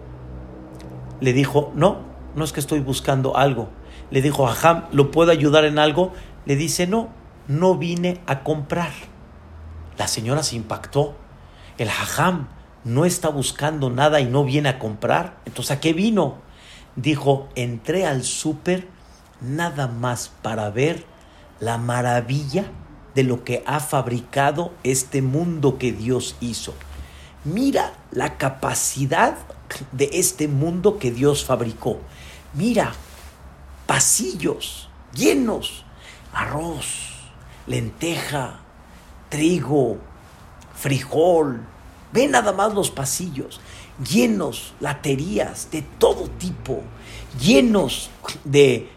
[1.19, 1.99] Le dijo, no,
[2.35, 3.69] no es que estoy buscando algo.
[4.09, 6.11] Le dijo, jajam, ¿lo puedo ayudar en algo?
[6.47, 7.09] Le dice, no,
[7.47, 9.10] no vine a comprar.
[9.97, 11.15] La señora se impactó.
[11.77, 12.47] El jajam
[12.83, 15.37] no está buscando nada y no viene a comprar.
[15.45, 16.37] Entonces, ¿a qué vino?
[16.95, 18.87] Dijo, entré al súper
[19.39, 21.05] nada más para ver
[21.59, 22.65] la maravilla
[23.15, 26.73] de lo que ha fabricado este mundo que Dios hizo.
[27.43, 29.37] Mira la capacidad
[29.91, 31.99] de este mundo que Dios fabricó.
[32.53, 32.93] Mira,
[33.85, 35.85] pasillos llenos,
[36.33, 37.11] arroz,
[37.67, 38.60] lenteja,
[39.31, 39.97] trigo,
[40.75, 41.61] frijol.
[42.11, 43.61] Ve nada más los pasillos,
[44.07, 46.81] llenos, laterías de todo tipo,
[47.39, 48.11] llenos
[48.43, 48.89] de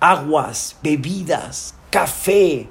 [0.00, 2.68] aguas, bebidas, café,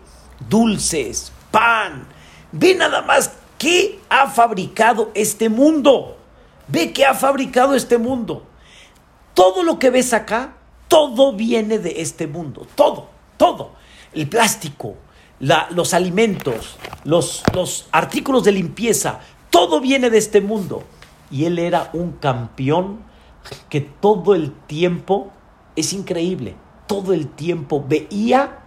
[0.50, 2.06] dulces, pan.
[2.52, 6.18] Ve nada más qué ha fabricado este mundo.
[6.68, 8.46] Ve qué ha fabricado este mundo.
[9.34, 10.56] Todo lo que ves acá,
[10.90, 12.68] todo viene de este mundo.
[12.76, 13.72] Todo, todo.
[14.14, 14.96] El plástico,
[15.72, 20.84] los alimentos, los, los artículos de limpieza, todo viene de este mundo.
[21.30, 23.00] Y él era un campeón
[23.70, 25.32] que todo el tiempo
[25.76, 26.56] es increíble.
[26.88, 28.60] Todo el tiempo veía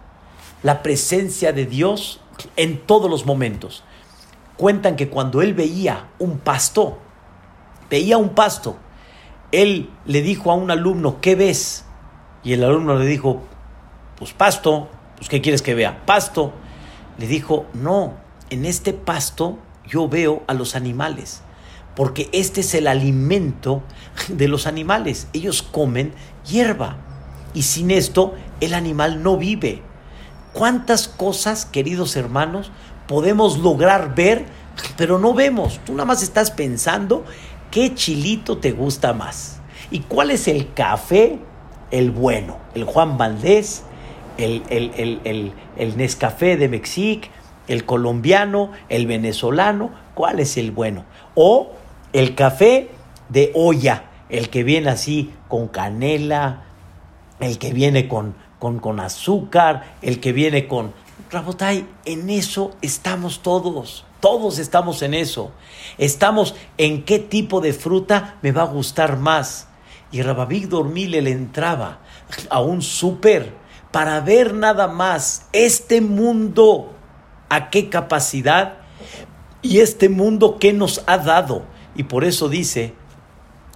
[0.63, 2.21] la presencia de Dios
[2.55, 3.83] en todos los momentos.
[4.57, 6.97] Cuentan que cuando él veía un pasto,
[7.89, 8.77] veía un pasto,
[9.51, 11.85] él le dijo a un alumno, ¿qué ves?
[12.43, 13.41] Y el alumno le dijo,
[14.17, 16.05] pues pasto, pues ¿qué quieres que vea?
[16.05, 16.53] Pasto.
[17.19, 18.13] Le dijo, no,
[18.49, 21.41] en este pasto yo veo a los animales,
[21.95, 23.83] porque este es el alimento
[24.29, 25.27] de los animales.
[25.33, 26.13] Ellos comen
[26.49, 26.97] hierba
[27.53, 29.81] y sin esto el animal no vive.
[30.53, 32.71] ¿Cuántas cosas, queridos hermanos,
[33.07, 34.45] podemos lograr ver,
[34.95, 35.79] pero no vemos?
[35.85, 37.25] Tú nada más estás pensando
[37.69, 39.59] qué chilito te gusta más.
[39.91, 41.39] ¿Y cuál es el café?
[41.91, 43.83] El bueno, el Juan Valdés,
[44.39, 47.27] el, el, el, el Nescafé de México,
[47.67, 51.05] el colombiano, el venezolano, ¿cuál es el bueno?
[51.35, 51.71] O
[52.13, 52.89] el café
[53.29, 56.63] de olla, el que viene así con canela,
[57.39, 60.93] el que viene con, con, con azúcar, el que viene con...
[61.31, 64.05] Rabotay, en eso estamos todos.
[64.19, 65.51] Todos estamos en eso.
[65.97, 69.67] Estamos en qué tipo de fruta me va a gustar más.
[70.11, 71.99] Y Rababig Dormile le entraba
[72.49, 73.53] a un súper
[73.91, 76.93] para ver nada más este mundo,
[77.49, 78.75] a qué capacidad
[79.61, 81.63] y este mundo qué nos ha dado.
[81.95, 82.93] Y por eso dice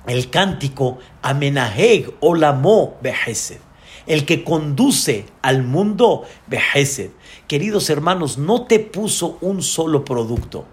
[0.08, 3.60] el cántico Amenaheg Olamo Behesed,
[4.06, 7.12] el que conduce al mundo Behesed.
[7.48, 10.66] Queridos hermanos, no te puso un solo producto.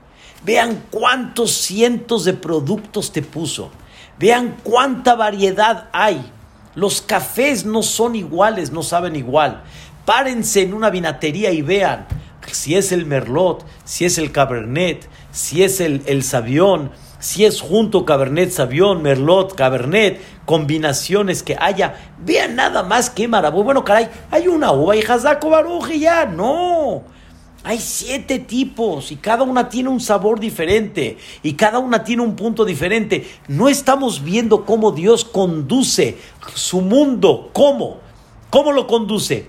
[0.44, 3.70] Vean cuántos cientos de productos te puso.
[4.18, 6.32] Vean cuánta variedad hay.
[6.74, 9.62] Los cafés no son iguales, no saben igual.
[10.04, 12.06] Párense en una vinatería y vean
[12.52, 17.60] si es el Merlot, si es el Cabernet, si es el, el Savión, si es
[17.60, 21.94] junto Cabernet Savión, Merlot, Cabernet, combinaciones que haya.
[22.18, 23.62] Vean nada más que maravilla.
[23.62, 26.24] Bueno, caray, hay una uva y Hazako Baruj y ya.
[26.26, 27.02] No.
[27.62, 32.34] Hay siete tipos y cada una tiene un sabor diferente y cada una tiene un
[32.34, 33.28] punto diferente.
[33.48, 36.16] No estamos viendo cómo Dios conduce
[36.54, 37.50] su mundo.
[37.52, 37.98] ¿Cómo?
[38.48, 39.48] ¿Cómo lo conduce?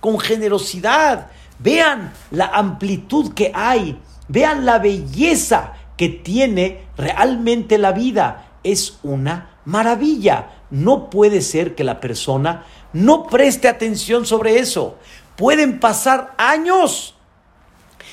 [0.00, 1.28] con generosidad.
[1.58, 3.98] Vean la amplitud que hay.
[4.28, 8.46] Vean la belleza que tiene realmente la vida.
[8.64, 10.62] Es una maravilla.
[10.70, 14.96] No puede ser que la persona no preste atención sobre eso.
[15.42, 17.16] Pueden pasar años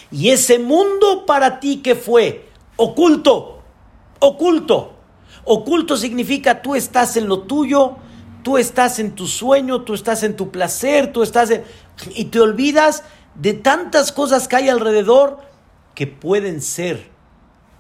[0.10, 3.62] y ese mundo para ti que fue oculto,
[4.18, 4.94] oculto.
[5.46, 7.98] Oculto significa tú estás en lo tuyo,
[8.42, 11.64] tú estás en tu sueño, tú estás en tu placer, tú estás en...
[12.16, 13.04] y te olvidas
[13.36, 15.38] de tantas cosas que hay alrededor
[15.94, 17.12] que pueden ser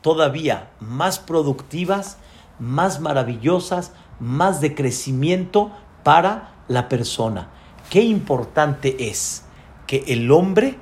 [0.03, 2.19] todavía más productivas,
[2.59, 5.71] más maravillosas, más de crecimiento
[6.03, 7.49] para la persona.
[7.89, 9.43] Qué importante es
[9.87, 10.77] que el hombre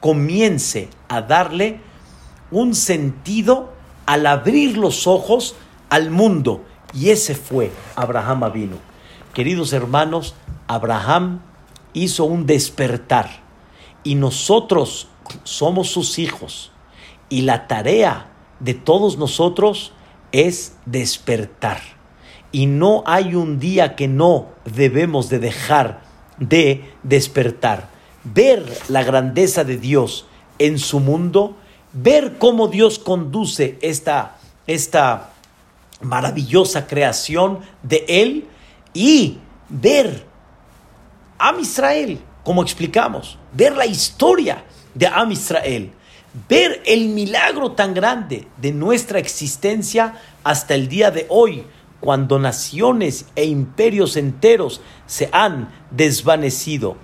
[0.00, 1.80] comience a darle
[2.50, 3.72] un sentido
[4.04, 5.56] al abrir los ojos
[5.88, 6.64] al mundo.
[6.92, 8.76] Y ese fue Abraham Avino.
[9.32, 10.34] Queridos hermanos,
[10.66, 11.40] Abraham
[11.94, 13.30] hizo un despertar
[14.04, 15.08] y nosotros
[15.44, 16.72] somos sus hijos
[17.30, 18.28] y la tarea
[18.60, 19.92] de todos nosotros
[20.32, 21.80] es despertar.
[22.52, 26.07] Y no hay un día que no debemos de dejar
[26.38, 27.88] de despertar.
[28.24, 30.26] Ver la grandeza de Dios
[30.58, 31.56] en su mundo,
[31.92, 35.30] ver cómo Dios conduce esta, esta
[36.00, 38.46] maravillosa creación de Él
[38.92, 40.24] y ver
[41.38, 45.92] a Israel, como explicamos, ver la historia de Am Israel,
[46.48, 51.64] ver el milagro tan grande de nuestra existencia hasta el día de hoy,
[52.00, 56.96] cuando naciones e imperios enteros se han desvanecido.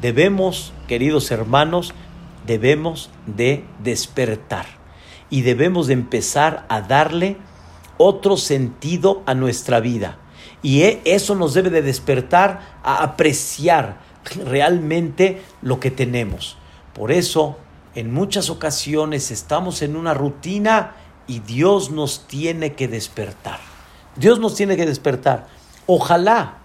[0.00, 1.94] Debemos, queridos hermanos,
[2.46, 4.66] debemos de despertar
[5.30, 7.36] y debemos de empezar a darle
[7.96, 10.18] otro sentido a nuestra vida.
[10.62, 14.00] Y e, eso nos debe de despertar a apreciar
[14.44, 16.56] realmente lo que tenemos.
[16.92, 17.56] Por eso,
[17.94, 23.73] en muchas ocasiones estamos en una rutina y Dios nos tiene que despertar.
[24.16, 25.46] Dios nos tiene que despertar.
[25.86, 26.58] Ojalá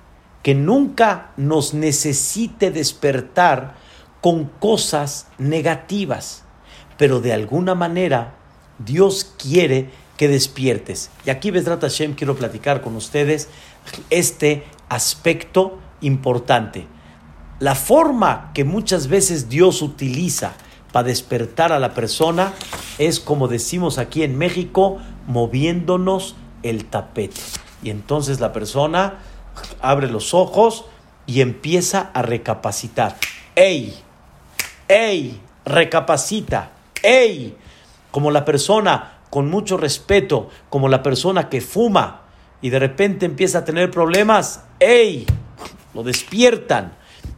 [0.44, 3.76] que nunca nos necesite despertar
[4.22, 6.44] con cosas negativas,
[6.98, 8.36] pero de alguna manera
[8.78, 11.10] Dios quiere que despiertes.
[11.26, 13.48] Y aquí, Besrat Hashem, quiero platicar con ustedes
[14.10, 16.88] este aspecto importante.
[17.60, 20.54] La forma que muchas veces Dios utiliza
[20.92, 22.54] para despertar a la persona
[22.98, 27.42] es, como decimos aquí en México, moviéndonos el tapete.
[27.82, 29.20] Y entonces la persona
[29.82, 30.86] abre los ojos
[31.26, 33.18] y empieza a recapacitar.
[33.56, 33.96] ¡Ey!
[34.88, 35.40] ¡Ey!
[35.66, 36.72] Recapacita.
[37.04, 37.56] ¡Ey!
[38.12, 42.22] Como la persona con mucho respeto, como la persona que fuma
[42.62, 44.64] y de repente empieza a tener problemas.
[44.80, 45.26] ¡Ey!
[45.94, 46.94] Lo despiertan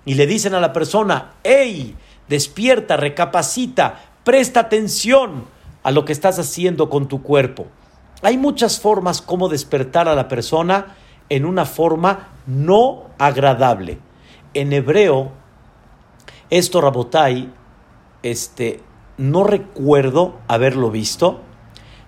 [0.06, 1.96] y le dicen a la persona, ¡Ey!
[2.30, 5.46] Despierta, recapacita, presta atención
[5.84, 7.68] a lo que estás haciendo con tu cuerpo.
[8.22, 10.96] Hay muchas formas como despertar a la persona
[11.30, 14.00] en una forma no agradable.
[14.54, 15.32] En hebreo,
[16.50, 17.52] esto Rabotai,
[18.24, 18.82] este,
[19.18, 21.42] no recuerdo haberlo visto,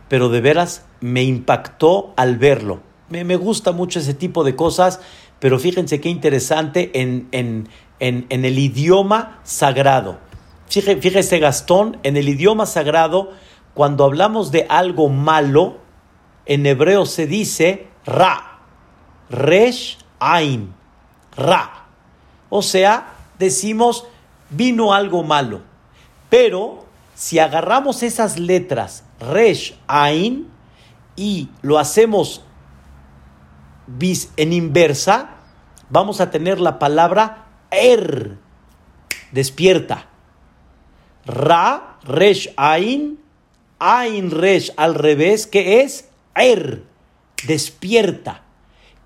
[0.10, 2.82] pero de veras me impactó al verlo.
[3.10, 5.00] Me, me gusta mucho ese tipo de cosas
[5.44, 7.68] pero fíjense qué interesante en, en,
[8.00, 10.20] en, el idioma sagrado.
[10.70, 13.32] Fíjese, Gastón, en el idioma sagrado,
[13.74, 15.80] cuando hablamos de algo malo,
[16.46, 18.60] en hebreo se dice ra,
[19.30, 20.74] resh ain,
[21.36, 21.86] ra.
[22.50, 24.06] O sea, decimos
[24.50, 25.62] vino algo malo.
[26.30, 26.86] Pero
[27.16, 30.50] si agarramos esas letras resh ain
[31.16, 32.44] y lo hacemos
[34.38, 35.36] en inversa,
[35.90, 38.38] vamos a tener la palabra er,
[39.32, 40.08] despierta.
[41.26, 43.20] Ra, resh, ain,
[43.80, 46.84] ain, resh, al revés, que es er,
[47.46, 48.44] despierta.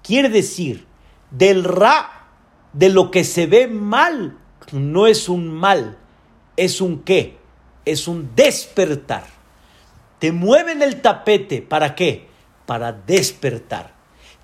[0.03, 0.85] Quiere decir,
[1.31, 2.27] del ra,
[2.73, 4.37] de lo que se ve mal,
[4.71, 5.97] no es un mal,
[6.55, 7.37] es un qué,
[7.85, 9.25] es un despertar.
[10.19, 12.27] Te mueven el tapete, ¿para qué?
[12.65, 13.93] Para despertar.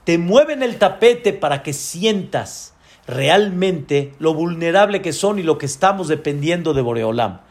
[0.03, 2.73] Te mueven el tapete para que sientas
[3.07, 7.41] realmente lo vulnerable que son y lo que estamos dependiendo de Boreolam.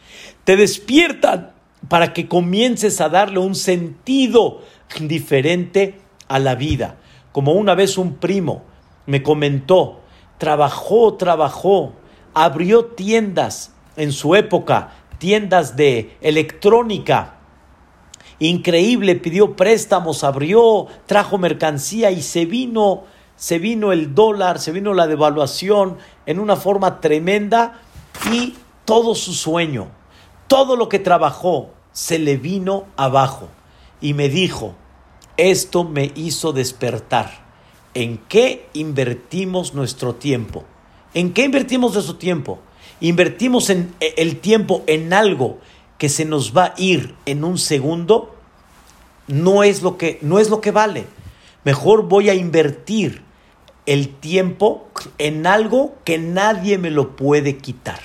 [0.45, 1.53] Te despiertan
[1.89, 4.63] para que comiences a darle un sentido
[5.01, 6.97] diferente a la vida.
[7.33, 8.63] Como una vez un primo
[9.07, 10.01] me comentó,
[10.39, 11.93] trabajó, trabajó,
[12.35, 17.37] abrió tiendas en su época, tiendas de electrónica.
[18.39, 23.05] Increíble, pidió préstamos, abrió, trajo mercancía y se vino
[23.43, 27.81] se vino el dólar, se vino la devaluación en una forma tremenda
[28.31, 29.89] y todo su sueño,
[30.47, 33.49] todo lo que trabajó, se le vino abajo.
[34.01, 34.77] Y me dijo,
[35.37, 37.43] esto me hizo despertar.
[37.95, 40.65] ¿En qué invertimos nuestro tiempo?
[41.15, 42.59] ¿En qué invertimos nuestro tiempo?
[43.01, 45.59] Invertimos en, e, el tiempo en algo
[45.99, 48.35] que se nos va a ir en un segundo,
[49.29, 51.07] no es lo que, no es lo que vale.
[51.65, 53.23] Mejor voy a invertir
[53.87, 58.01] el tiempo en algo que nadie me lo puede quitar.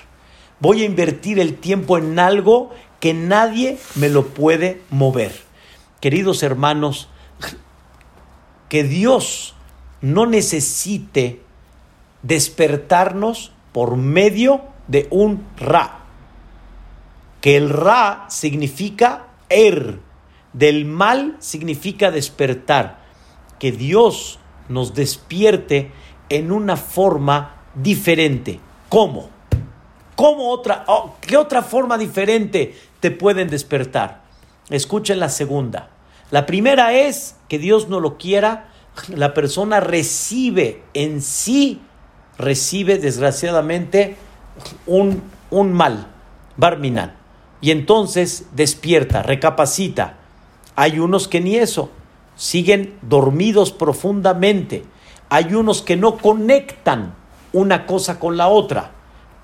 [0.59, 5.31] Voy a invertir el tiempo en algo que nadie me lo puede mover.
[6.01, 7.09] Queridos hermanos,
[8.69, 9.55] que Dios
[10.01, 11.41] no necesite
[12.21, 15.99] despertarnos por medio de un Ra.
[17.41, 19.99] Que el Ra significa er,
[20.53, 23.05] del mal significa despertar.
[23.59, 24.39] Que Dios
[24.69, 25.91] nos despierte
[26.29, 28.59] en una forma diferente.
[28.89, 29.29] ¿Cómo?
[30.15, 30.83] ¿Cómo otra?
[30.87, 34.23] Oh, ¿Qué otra forma diferente te pueden despertar?
[34.69, 35.89] Escuchen la segunda.
[36.31, 38.69] La primera es que Dios no lo quiera,
[39.09, 41.81] la persona recibe en sí,
[42.37, 44.17] recibe desgraciadamente
[44.85, 46.07] un, un mal,
[46.57, 47.15] Barminan.
[47.61, 50.17] Y entonces despierta, recapacita.
[50.75, 51.89] Hay unos que ni eso
[52.35, 54.83] siguen dormidos profundamente.
[55.29, 57.15] Hay unos que no conectan
[57.53, 58.91] una cosa con la otra,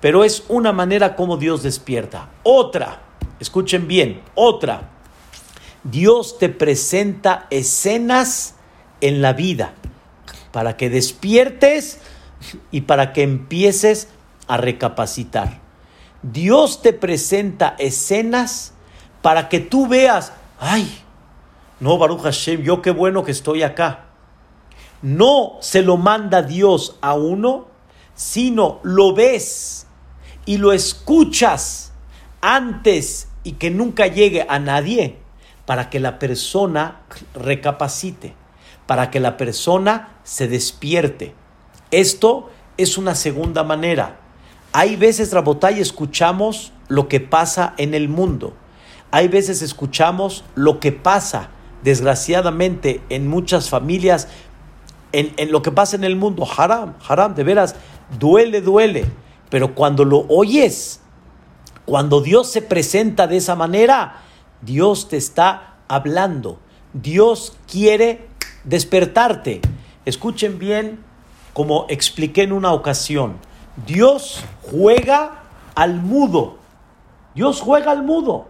[0.00, 2.30] pero es una manera como Dios despierta.
[2.42, 3.02] Otra,
[3.40, 4.90] escuchen bien, otra.
[5.84, 8.54] Dios te presenta escenas
[9.02, 9.74] en la vida
[10.50, 12.00] para que despiertes
[12.70, 14.08] y para que empieces
[14.48, 15.60] a recapacitar.
[16.22, 18.72] Dios te presenta escenas
[19.20, 21.00] para que tú veas, ay,
[21.80, 24.06] no, Baruch Hashem, yo qué bueno que estoy acá.
[25.02, 27.66] No se lo manda Dios a uno,
[28.14, 29.86] sino lo ves
[30.46, 31.92] y lo escuchas
[32.40, 35.23] antes y que nunca llegue a nadie
[35.66, 37.00] para que la persona
[37.34, 38.34] recapacite,
[38.86, 41.34] para que la persona se despierte.
[41.90, 44.20] Esto es una segunda manera.
[44.72, 48.54] Hay veces, Rabotay, escuchamos lo que pasa en el mundo.
[49.10, 51.50] Hay veces escuchamos lo que pasa
[51.84, 54.28] desgraciadamente en muchas familias,
[55.12, 57.76] en, lo que pasa en el mundo, haram, haram, de veras,
[58.18, 59.04] duele, duele.
[59.50, 61.00] Pero cuando lo oyes,
[61.84, 64.22] cuando Dios se presenta de esa manera,
[64.64, 66.58] Dios te está hablando.
[66.92, 68.28] Dios quiere
[68.64, 69.60] despertarte.
[70.04, 71.00] Escuchen bien,
[71.52, 73.36] como expliqué en una ocasión,
[73.86, 75.42] Dios juega
[75.74, 76.58] al mudo.
[77.34, 78.48] Dios juega al mudo.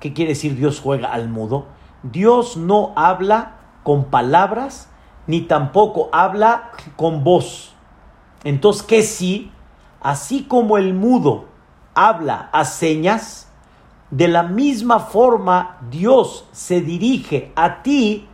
[0.00, 1.66] ¿Qué quiere decir Dios juega al mudo?
[2.02, 4.88] Dios no habla con palabras
[5.26, 7.74] ni tampoco habla con voz.
[8.44, 9.52] Entonces, ¿qué sí?
[10.00, 11.46] Así como el mudo
[11.94, 13.47] habla a señas,
[14.10, 18.28] de la misma forma Dios se dirige a ti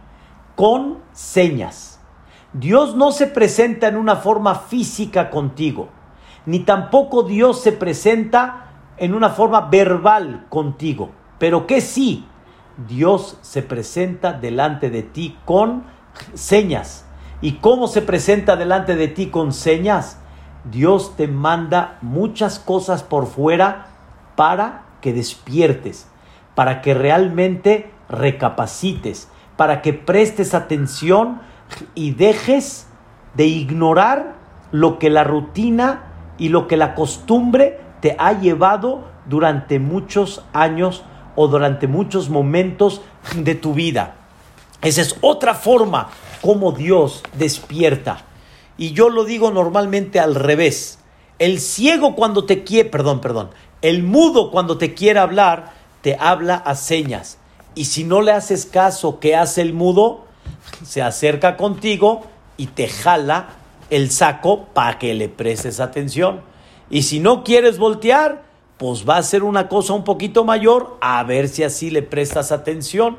[0.55, 2.01] con señas.
[2.53, 5.89] Dios no se presenta en una forma física contigo,
[6.47, 8.67] ni tampoco Dios se presenta
[8.97, 11.11] en una forma verbal contigo.
[11.39, 12.25] Pero que sí,
[12.89, 15.85] Dios se presenta delante de ti con
[16.35, 17.07] señas.
[17.41, 20.19] ¿Y cómo se presenta delante de ti con señas?
[20.71, 23.89] Dios te manda muchas cosas por fuera
[24.37, 26.09] para que despiertes,
[26.55, 31.43] para que realmente recapacites, para que prestes atención
[31.95, 32.87] y dejes
[33.35, 34.37] de ignorar
[34.73, 36.05] lo que la rutina
[36.39, 41.05] y lo que la costumbre te ha llevado durante muchos años
[41.37, 43.03] o durante muchos momentos
[43.37, 44.15] de tu vida.
[44.81, 46.09] Esa es otra forma
[46.41, 48.23] como Dios despierta.
[48.79, 50.99] Y yo lo digo normalmente al revés.
[51.39, 53.51] El ciego cuando te quiere, perdón, perdón,
[53.85, 57.37] el mudo cuando te quiere hablar, te habla a señas.
[57.75, 60.25] Y si no le haces caso, ¿qué hace el mudo?
[60.83, 62.23] Se acerca contigo
[62.57, 63.51] y te jala
[63.91, 66.41] el saco para que le prestes atención.
[66.89, 68.45] Y si no quieres voltear,
[68.79, 72.53] pues va a ser una cosa un poquito mayor, a ver si así le prestas
[72.53, 73.19] atención.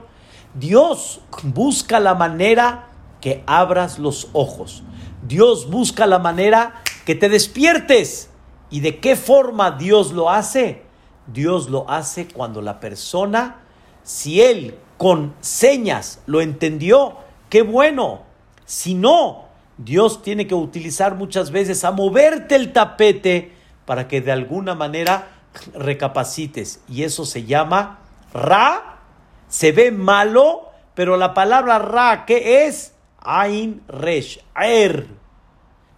[0.56, 2.88] Dios busca la manera
[3.22, 4.82] que abras los ojos.
[5.28, 8.32] Dios busca la manera que te despiertes.
[8.70, 10.84] ¿Y de qué forma Dios lo hace?
[11.28, 13.62] Dios lo hace cuando la persona,
[14.04, 17.18] si él con señas lo entendió,
[17.50, 18.24] qué bueno.
[18.66, 19.46] Si no,
[19.78, 23.54] Dios tiene que utilizar muchas veces a moverte el tapete
[23.86, 25.30] para que de alguna manera
[25.74, 26.82] recapacites.
[26.88, 28.00] Y eso se llama
[28.34, 29.00] Ra.
[29.48, 32.94] Se ve malo, pero la palabra Ra, ¿qué es?
[33.20, 34.40] Ain Resh.
[34.56, 35.08] Er.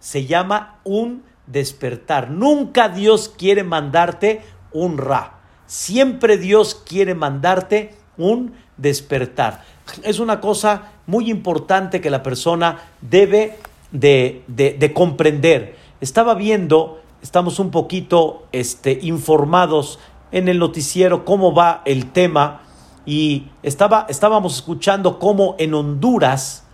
[0.00, 2.30] Se llama un despertar.
[2.30, 4.42] Nunca Dios quiere mandarte
[4.72, 5.40] un Ra.
[5.66, 9.64] Siempre Dios quiere mandarte un despertar.
[10.02, 13.58] Es una cosa muy importante que la persona debe
[13.90, 15.76] de, de comprender.
[16.00, 19.98] Estaba viendo estamos un poquito este, informados
[20.30, 22.62] en el noticiero cómo va el tema
[23.06, 26.64] y estaba, estábamos escuchando cómo en Honduras,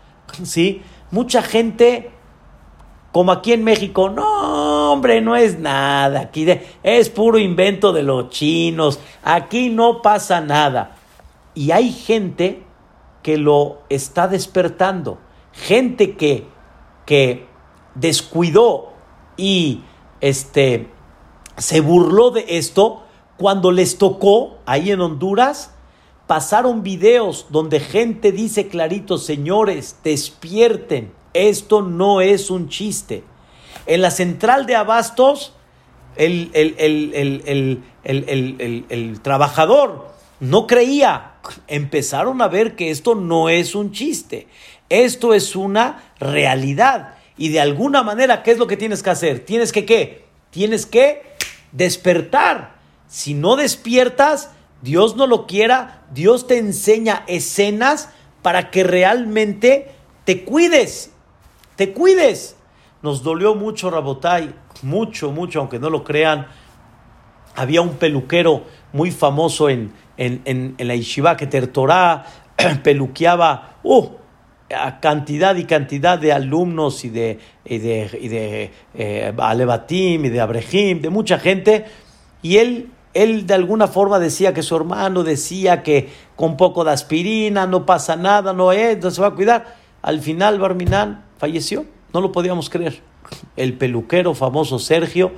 [0.42, 0.82] ¿sí?
[1.10, 2.10] Mucha gente,
[3.14, 6.48] como aquí en México, no, hombre, no es nada, aquí
[6.82, 10.96] es puro invento de los chinos, aquí no pasa nada.
[11.54, 12.64] Y hay gente
[13.22, 15.18] que lo está despertando,
[15.52, 16.48] gente que,
[17.06, 17.46] que
[17.94, 18.94] descuidó
[19.36, 19.82] y
[20.20, 20.90] este,
[21.56, 23.04] se burló de esto
[23.36, 25.72] cuando les tocó ahí en Honduras.
[26.26, 33.24] Pasaron videos donde gente dice clarito, señores, despierten, esto no es un chiste.
[33.87, 35.53] En la central de abastos,
[36.16, 37.80] el, el
[39.20, 41.32] trabajador no creía.
[41.68, 44.47] Empezaron a ver que esto no es un chiste,
[44.89, 47.16] esto es una realidad.
[47.37, 49.41] Y de alguna manera, ¿qué es lo que tienes que hacer?
[49.41, 50.24] Tienes que qué?
[50.51, 51.22] Tienes que
[51.72, 52.76] despertar.
[53.09, 54.51] Si no despiertas,
[54.82, 58.11] Dios no lo quiera, Dios te enseña escenas
[58.43, 59.91] para que realmente
[60.24, 61.11] te cuides,
[61.76, 62.56] te cuides.
[63.02, 66.46] Nos dolió mucho Rabotai, mucho, mucho, aunque no lo crean.
[67.54, 68.62] Había un peluquero
[68.92, 72.24] muy famoso en, en, la Yeshiva que Tertorá
[72.82, 74.08] peluqueaba, uh,
[74.74, 80.28] a cantidad y cantidad de alumnos y de, y de, y de eh, Alebatim y
[80.30, 81.84] de Abrejim, de mucha gente,
[82.42, 86.92] y él, él de alguna forma decía que su hermano decía que con poco de
[86.92, 89.76] aspirina no pasa nada, no es, no se va a cuidar.
[90.02, 93.03] Al final Barminán falleció, no lo podíamos creer.
[93.57, 95.32] El peluquero famoso Sergio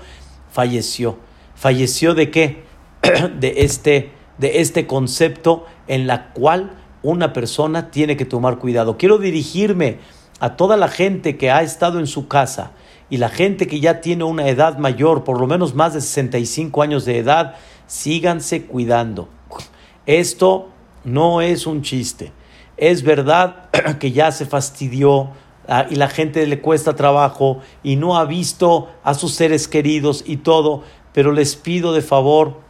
[0.51, 1.19] falleció.
[1.55, 2.65] ¿Falleció de qué?
[3.39, 6.73] de este, de este concepto en la cual
[7.03, 8.97] una persona tiene que tomar cuidado.
[8.99, 9.99] Quiero dirigirme
[10.41, 12.73] a toda la gente que ha estado en su casa
[13.09, 16.83] y la gente que ya tiene una edad mayor, por lo menos más de 65
[16.83, 17.55] años de edad,
[17.87, 19.29] síganse cuidando.
[20.07, 20.71] Esto
[21.05, 22.33] no es un chiste.
[22.77, 23.71] Es verdad
[24.01, 25.31] que ya se fastidió
[25.91, 30.39] y la gente le cuesta trabajo y no ha visto a sus seres queridos y
[30.39, 32.61] todo, pero les pido de favor,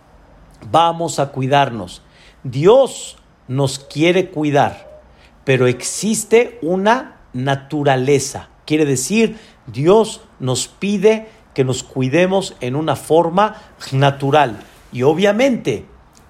[0.70, 2.02] vamos a cuidarnos.
[2.42, 3.18] Dios
[3.48, 5.00] nos quiere cuidar,
[5.44, 8.48] pero existe una naturaleza.
[8.64, 13.56] Quiere decir, Dios nos pide que nos cuidemos en una forma
[13.92, 14.58] natural.
[14.92, 15.86] Y obviamente,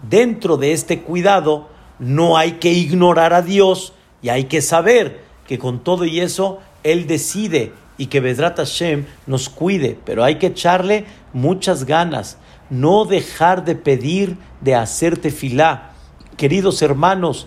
[0.09, 3.93] dentro de este cuidado, no hay que ignorar a Dios
[4.23, 9.07] y hay que saber que con todo y eso, Él decide y que Vedrat Hashem
[9.27, 12.39] nos cuide, pero hay que echarle muchas ganas,
[12.69, 15.93] no dejar de pedir, de hacerte filá
[16.37, 17.47] Queridos hermanos,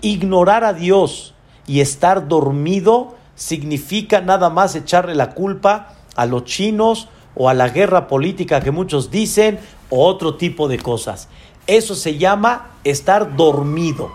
[0.00, 1.34] ignorar a Dios
[1.66, 7.68] y estar dormido significa nada más echarle la culpa a los chinos o a la
[7.68, 9.58] guerra política que muchos dicen
[9.90, 11.28] o otro tipo de cosas.
[11.66, 14.10] Eso se llama estar dormido.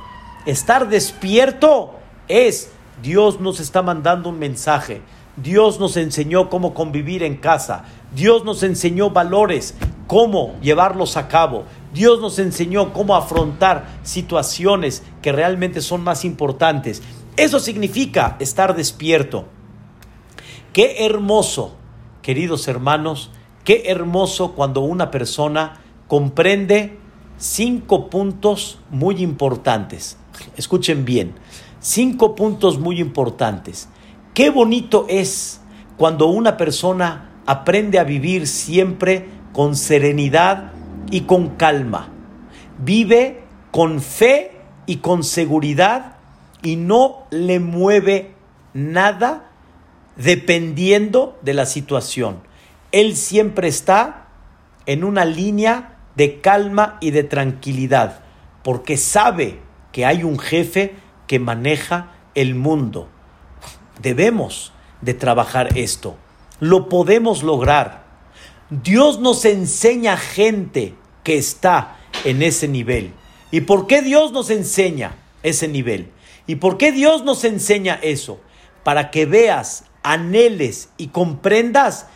[0.47, 1.91] Estar despierto
[2.27, 2.71] es
[3.01, 5.01] Dios nos está mandando un mensaje.
[5.35, 7.85] Dios nos enseñó cómo convivir en casa.
[8.15, 9.75] Dios nos enseñó valores,
[10.07, 11.65] cómo llevarlos a cabo.
[11.93, 17.03] Dios nos enseñó cómo afrontar situaciones que realmente son más importantes.
[17.35, 19.45] Eso significa estar despierto.
[20.73, 21.75] Qué hermoso,
[22.23, 23.29] queridos hermanos,
[23.63, 26.97] qué hermoso cuando una persona comprende
[27.37, 30.17] cinco puntos muy importantes.
[30.55, 31.35] Escuchen bien,
[31.79, 33.89] cinco puntos muy importantes.
[34.33, 35.61] Qué bonito es
[35.97, 40.71] cuando una persona aprende a vivir siempre con serenidad
[41.09, 42.09] y con calma.
[42.77, 44.51] Vive con fe
[44.85, 46.17] y con seguridad
[46.61, 48.33] y no le mueve
[48.73, 49.51] nada
[50.15, 52.39] dependiendo de la situación.
[52.91, 54.27] Él siempre está
[54.85, 58.21] en una línea de calma y de tranquilidad,
[58.63, 59.59] porque sabe
[59.91, 60.95] que hay un jefe
[61.27, 63.09] que maneja el mundo.
[64.01, 64.71] Debemos
[65.01, 66.15] de trabajar esto.
[66.59, 68.05] Lo podemos lograr.
[68.69, 73.13] Dios nos enseña gente que está en ese nivel.
[73.51, 76.11] ¿Y por qué Dios nos enseña ese nivel?
[76.47, 78.39] ¿Y por qué Dios nos enseña eso?
[78.83, 82.07] Para que veas, anheles y comprendas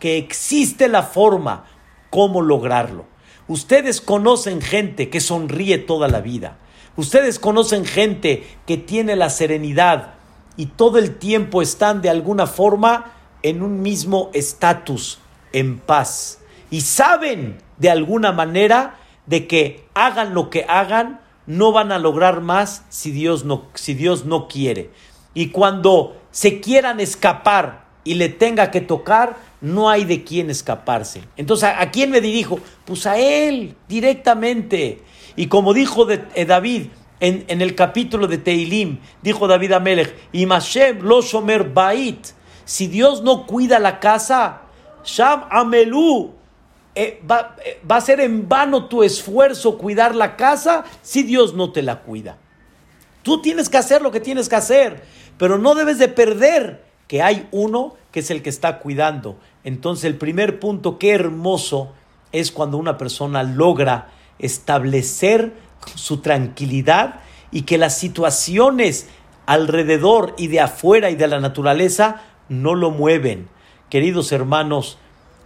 [0.00, 1.66] que existe la forma
[2.10, 3.06] cómo lograrlo.
[3.48, 6.58] Ustedes conocen gente que sonríe toda la vida.
[6.96, 10.14] Ustedes conocen gente que tiene la serenidad
[10.56, 15.18] y todo el tiempo están de alguna forma en un mismo estatus,
[15.52, 16.40] en paz.
[16.70, 22.40] Y saben de alguna manera de que hagan lo que hagan, no van a lograr
[22.40, 24.90] más si Dios no, si Dios no quiere.
[25.34, 31.22] Y cuando se quieran escapar y le tenga que tocar, no hay de quién escaparse.
[31.36, 32.58] Entonces, ¿a, quién me dirijo?
[32.84, 35.02] Pues a él, directamente.
[35.36, 36.86] Y como dijo eh, David
[37.20, 42.26] en, el capítulo de Teilim, dijo David Amelech, Imashem lo shomer bait,
[42.64, 44.62] si Dios no cuida la casa,
[45.04, 46.32] Sham Amelu,
[46.94, 51.54] eh, va, eh, va, a ser en vano tu esfuerzo cuidar la casa si Dios
[51.54, 52.38] no te la cuida.
[53.22, 55.04] Tú tienes que hacer lo que tienes que hacer,
[55.38, 59.36] pero no debes de perder que hay uno que es el que está cuidando.
[59.62, 61.92] Entonces el primer punto, qué hermoso
[62.32, 65.54] es cuando una persona logra establecer
[65.94, 67.20] su tranquilidad
[67.50, 69.08] y que las situaciones
[69.46, 73.48] alrededor y de afuera y de la naturaleza no lo mueven.
[73.88, 74.98] Queridos hermanos,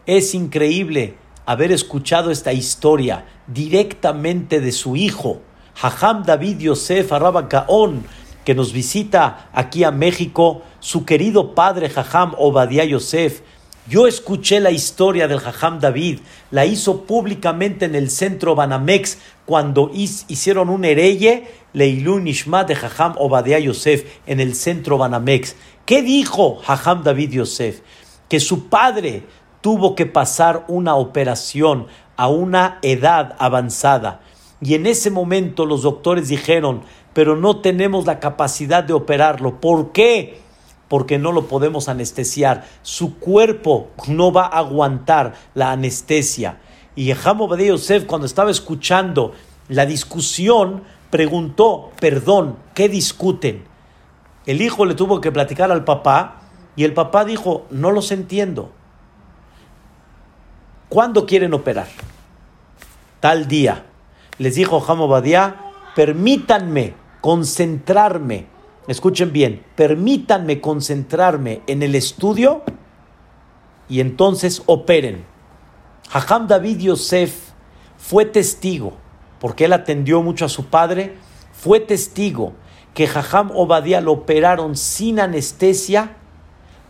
[0.06, 1.16] es increíble
[1.46, 5.40] haber escuchado esta historia directamente de su hijo,
[5.74, 8.04] Jajam David Yosef Araba Gaon,
[8.44, 13.42] que nos visita aquí a México, su querido padre Jajam Obadiah Yosef.
[13.88, 16.20] Yo escuché la historia del Jajam David,
[16.50, 23.14] la hizo públicamente en el centro Banamex cuando hicieron un hereye, Leilun Nishmat de Jajam
[23.16, 25.56] Obadiah Yosef en el centro Banamex.
[25.86, 27.80] ¿Qué dijo Jajam David Yosef?
[28.28, 29.24] Que su padre
[29.60, 34.20] tuvo que pasar una operación a una edad avanzada.
[34.60, 36.82] Y en ese momento los doctores dijeron,
[37.14, 39.60] pero no tenemos la capacidad de operarlo.
[39.60, 40.38] ¿Por qué?
[40.90, 42.66] Porque no lo podemos anestesiar.
[42.82, 46.60] Su cuerpo no va a aguantar la anestesia.
[46.94, 49.32] Y Jajam Obadiah Yosef, cuando estaba escuchando
[49.68, 53.64] la discusión, preguntó, perdón, ¿qué discuten?
[54.46, 56.42] El hijo le tuvo que platicar al papá
[56.76, 58.72] y el papá dijo, no los entiendo.
[60.88, 61.86] ¿Cuándo quieren operar?
[63.20, 63.86] Tal día.
[64.38, 65.56] Les dijo Jamo Badía,
[65.94, 68.46] permítanme concentrarme,
[68.88, 72.62] escuchen bien, permítanme concentrarme en el estudio
[73.88, 75.24] y entonces operen.
[76.08, 77.50] Jajam David Yosef
[77.96, 78.94] fue testigo,
[79.38, 81.16] porque él atendió mucho a su padre,
[81.52, 82.54] fue testigo
[82.94, 86.16] que Jajam Obadía lo operaron sin anestesia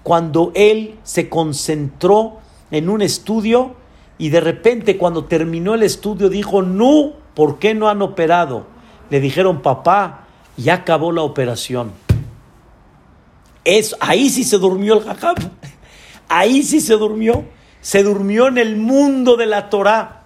[0.03, 2.39] cuando él se concentró
[2.71, 3.75] en un estudio
[4.17, 8.67] y de repente cuando terminó el estudio dijo, no, ¿por qué no han operado?
[9.11, 10.27] Le dijeron, papá,
[10.61, 11.93] ya acabó la operación.
[13.65, 15.37] Es, ahí sí se durmió el Jajam,
[16.29, 17.45] ahí sí se durmió,
[17.81, 20.25] se durmió en el mundo de la Torah.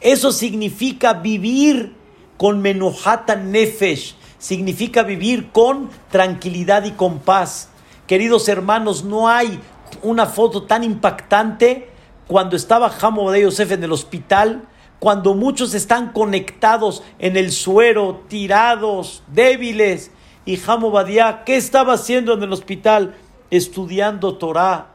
[0.00, 1.94] Eso significa vivir
[2.36, 7.70] con menuhata nefesh, significa vivir con tranquilidad y con paz.
[8.06, 9.58] Queridos hermanos, no hay
[10.02, 11.90] una foto tan impactante
[12.26, 14.68] cuando estaba Hamo de Yosef en el hospital,
[14.98, 20.10] cuando muchos están conectados en el suero, tirados, débiles.
[20.44, 23.14] Y Badia, ¿qué estaba haciendo en el hospital?
[23.50, 24.86] Estudiando Torah.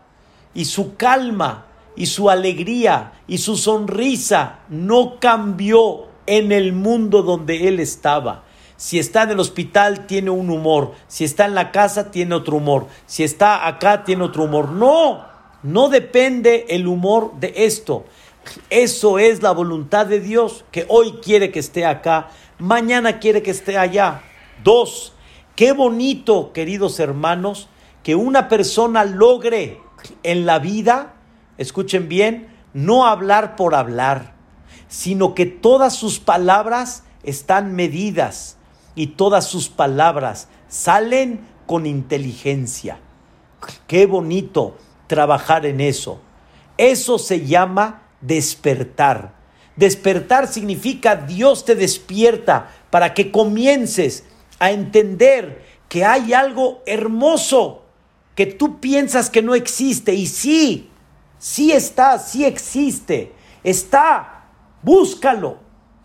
[0.54, 7.68] Y su calma, y su alegría, y su sonrisa no cambió en el mundo donde
[7.68, 8.44] él estaba
[8.78, 10.94] Si está en el hospital, tiene un humor.
[11.08, 12.88] Si está en la casa, tiene otro humor.
[13.06, 14.72] Si está acá, tiene otro humor.
[14.72, 15.24] No,
[15.62, 18.06] no depende el humor de esto.
[18.70, 23.52] Eso es la voluntad de Dios, que hoy quiere que esté acá, mañana quiere que
[23.52, 24.24] esté allá.
[24.64, 25.14] Dos,
[25.56, 27.70] qué bonito, queridos hermanos,
[28.04, 29.80] que una persona logre
[30.24, 31.14] en la vida,
[31.58, 34.34] escuchen bien, no hablar por hablar,
[34.88, 38.58] sino que todas sus palabras están medidas
[38.96, 43.00] y todas sus palabras salen con inteligencia.
[43.88, 44.78] Qué bonito
[45.08, 46.20] trabajar en eso.
[46.78, 49.34] Eso se llama despertar.
[49.76, 54.26] Despertar significa Dios te despierta para que comiences
[54.60, 57.84] a entender que hay algo hermoso
[58.36, 60.90] que tú piensas que no existe y sí,
[61.38, 64.46] sí está, sí existe, está,
[64.82, 65.58] búscalo.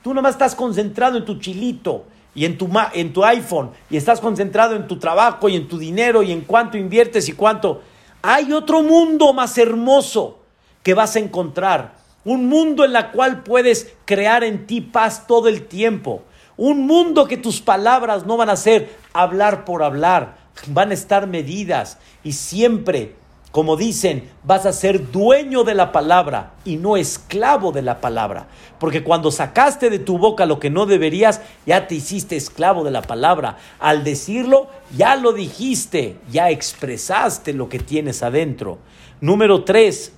[0.02, 4.20] Tú nomás estás concentrado en tu chilito y en tu, en tu iPhone y estás
[4.20, 7.82] concentrado en tu trabajo y en tu dinero y en cuánto inviertes y cuánto.
[8.22, 10.40] Hay otro mundo más hermoso
[10.82, 11.96] que vas a encontrar.
[12.26, 16.24] Un mundo en el cual puedes crear en ti paz todo el tiempo.
[16.56, 21.28] Un mundo que tus palabras no van a ser hablar por hablar, van a estar
[21.28, 23.14] medidas y siempre,
[23.52, 28.48] como dicen, vas a ser dueño de la palabra y no esclavo de la palabra.
[28.80, 32.90] Porque cuando sacaste de tu boca lo que no deberías, ya te hiciste esclavo de
[32.90, 33.58] la palabra.
[33.78, 34.66] Al decirlo,
[34.96, 38.78] ya lo dijiste, ya expresaste lo que tienes adentro.
[39.20, 40.12] Número tres,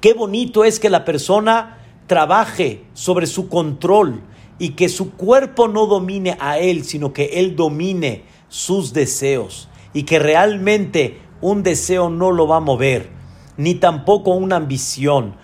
[0.00, 4.22] qué bonito es que la persona trabaje sobre su control
[4.58, 10.02] y que su cuerpo no domine a él, sino que él domine sus deseos y
[10.02, 13.10] que realmente un deseo no lo va a mover,
[13.56, 15.36] ni tampoco una ambición.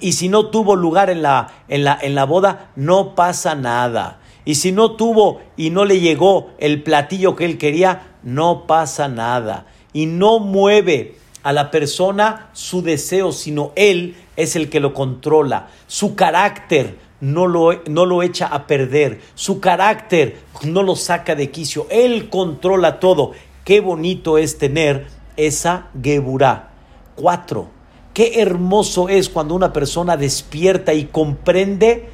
[0.00, 4.20] Y si no tuvo lugar en la, en la, en la boda, no pasa nada.
[4.44, 9.08] Y si no tuvo y no le llegó el platillo que él quería, no pasa
[9.08, 9.66] nada.
[9.92, 15.68] Y no mueve a la persona su deseo, sino él es el que lo controla.
[15.86, 21.50] Su carácter no lo, no lo echa a perder, su carácter no lo saca de
[21.50, 23.32] quicio, él controla todo.
[23.64, 26.70] Qué bonito es tener esa Geburá.
[27.14, 27.68] Cuatro,
[28.14, 32.08] qué hermoso es cuando una persona despierta y comprende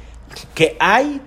[0.53, 1.21] que hay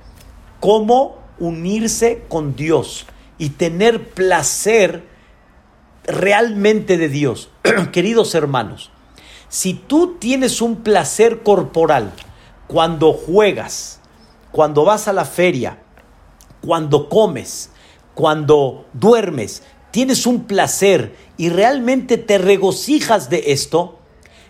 [0.61, 3.07] cómo unirse con Dios
[3.39, 5.14] y tener placer
[6.07, 7.51] realmente de Dios.
[7.93, 8.91] Queridos hermanos,
[9.49, 12.13] si tú tienes un placer corporal,
[12.67, 14.01] cuando juegas,
[14.51, 15.79] cuando vas a la feria,
[16.61, 17.71] cuando comes,
[18.15, 23.99] cuando duermes, tienes un placer y realmente te regocijas de esto,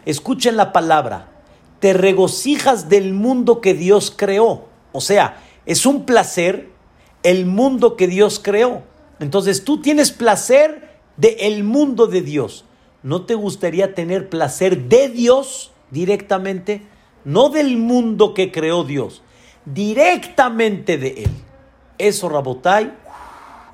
[0.07, 1.33] escuchen la palabra,
[1.81, 4.69] te regocijas del mundo que Dios creó.
[4.93, 6.71] O sea, es un placer
[7.23, 8.83] el mundo que Dios creó.
[9.19, 12.65] Entonces tú tienes placer del el mundo de Dios.
[13.03, 16.83] ¿No te gustaría tener placer de Dios directamente?
[17.25, 19.23] no del mundo que creó Dios,
[19.65, 21.31] directamente de Él.
[21.99, 22.93] Eso, Rabotai,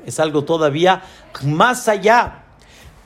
[0.07, 1.03] es algo todavía
[1.45, 2.45] más allá.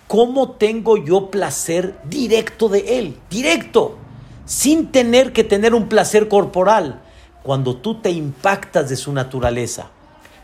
[0.07, 3.19] ¿Cómo tengo yo placer directo de Él?
[3.31, 3.97] Directo,
[4.45, 7.01] sin tener que tener un placer corporal.
[7.43, 9.91] Cuando tú te impactas de su naturaleza,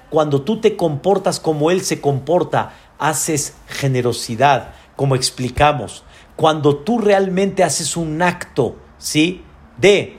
[0.09, 6.05] cuando tú te comportas como Él se comporta, haces generosidad, como explicamos.
[6.37, 9.43] Cuando tú realmente haces un acto, ¿sí?
[9.79, 10.19] de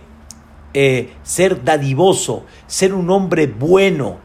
[0.74, 4.18] eh, ser dadivoso, ser un hombre bueno,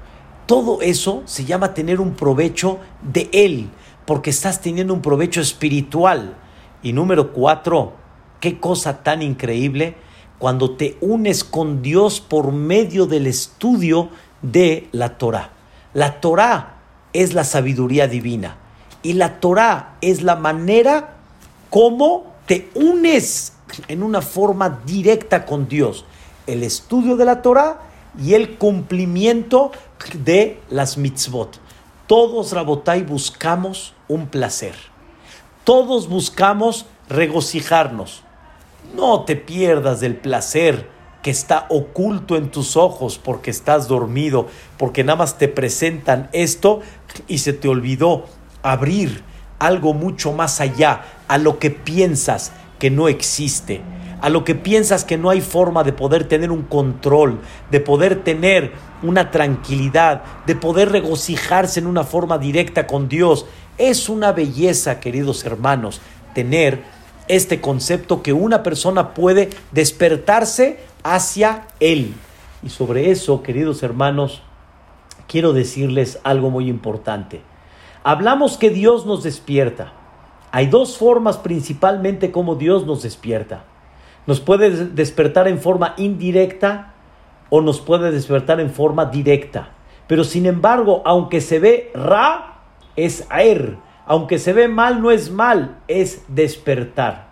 [0.47, 3.71] todo eso se llama tener un provecho de Él,
[4.05, 6.37] porque estás teniendo un provecho espiritual.
[6.83, 7.95] Y número cuatro,
[8.41, 9.97] qué cosa tan increíble
[10.39, 14.11] cuando te unes con Dios por medio del estudio
[14.43, 15.51] de la Torah.
[15.95, 16.76] La Torah
[17.13, 18.57] es la sabiduría divina
[19.03, 21.15] y la Torah es la manera
[21.71, 23.53] como te unes
[23.89, 26.05] en una forma directa con Dios.
[26.47, 27.81] El estudio de la Torah
[28.21, 29.73] y el cumplimiento
[30.25, 31.59] de las mitzvot.
[32.07, 34.75] Todos, Rabotai, buscamos un placer.
[35.65, 38.23] Todos buscamos regocijarnos.
[38.95, 40.89] No te pierdas del placer
[41.27, 44.47] que está oculto en tus ojos porque estás dormido,
[44.79, 46.83] porque nada más te presentan esto
[47.27, 48.27] y se te olvidó
[48.63, 49.25] abrir
[49.59, 53.81] algo mucho más allá a lo que piensas, que no existe,
[54.21, 57.41] a lo que piensas que no hay forma de poder tener un control,
[57.73, 58.71] de poder tener
[59.03, 63.47] una tranquilidad, de poder regocijarse en una forma directa con Dios.
[63.79, 66.01] Es una belleza, queridos hermanos,
[66.35, 66.85] tener
[67.29, 72.15] este concepto que una persona puede despertarse hacia Él.
[72.63, 74.43] Y sobre eso, queridos hermanos,
[75.29, 77.43] quiero decirles algo muy importante.
[78.05, 79.93] Hablamos que Dios nos despierta.
[80.53, 83.65] Hay dos formas principalmente como Dios nos despierta.
[84.27, 86.95] Nos puede despertar en forma indirecta
[87.51, 89.71] o nos puede despertar en forma directa.
[90.07, 92.61] Pero sin embargo, aunque se ve Ra,
[92.97, 93.77] es Aer.
[94.07, 97.29] Aunque se ve mal, no es mal, es despertar.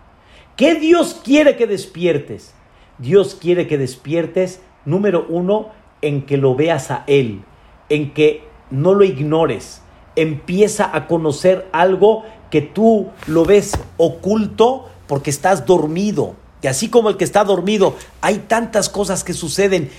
[0.55, 2.53] ¿Qué Dios quiere que despiertes?
[2.97, 5.69] Dios quiere que despiertes, número uno,
[6.01, 7.43] en que lo veas a Él,
[7.89, 9.81] en que no lo ignores.
[10.15, 16.35] Empieza a conocer algo que tú lo ves oculto porque estás dormido.
[16.61, 19.89] Y así como el que está dormido, hay tantas cosas que suceden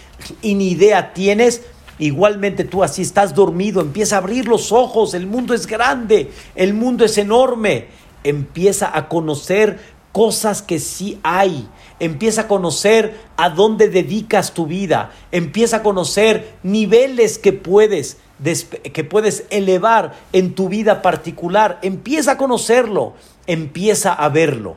[0.43, 1.65] y ni idea tienes,
[1.99, 6.75] igualmente tú así estás dormido, empieza a abrir los ojos, el mundo es grande, el
[6.75, 7.89] mundo es enorme,
[8.25, 9.79] empieza a conocer
[10.13, 11.69] cosas que sí hay,
[12.01, 19.05] empieza a conocer a dónde dedicas tu vida, empieza a conocer niveles que puedes que
[19.05, 23.15] puedes elevar en tu vida particular, empieza a conocerlo,
[23.47, 24.77] empieza a verlo.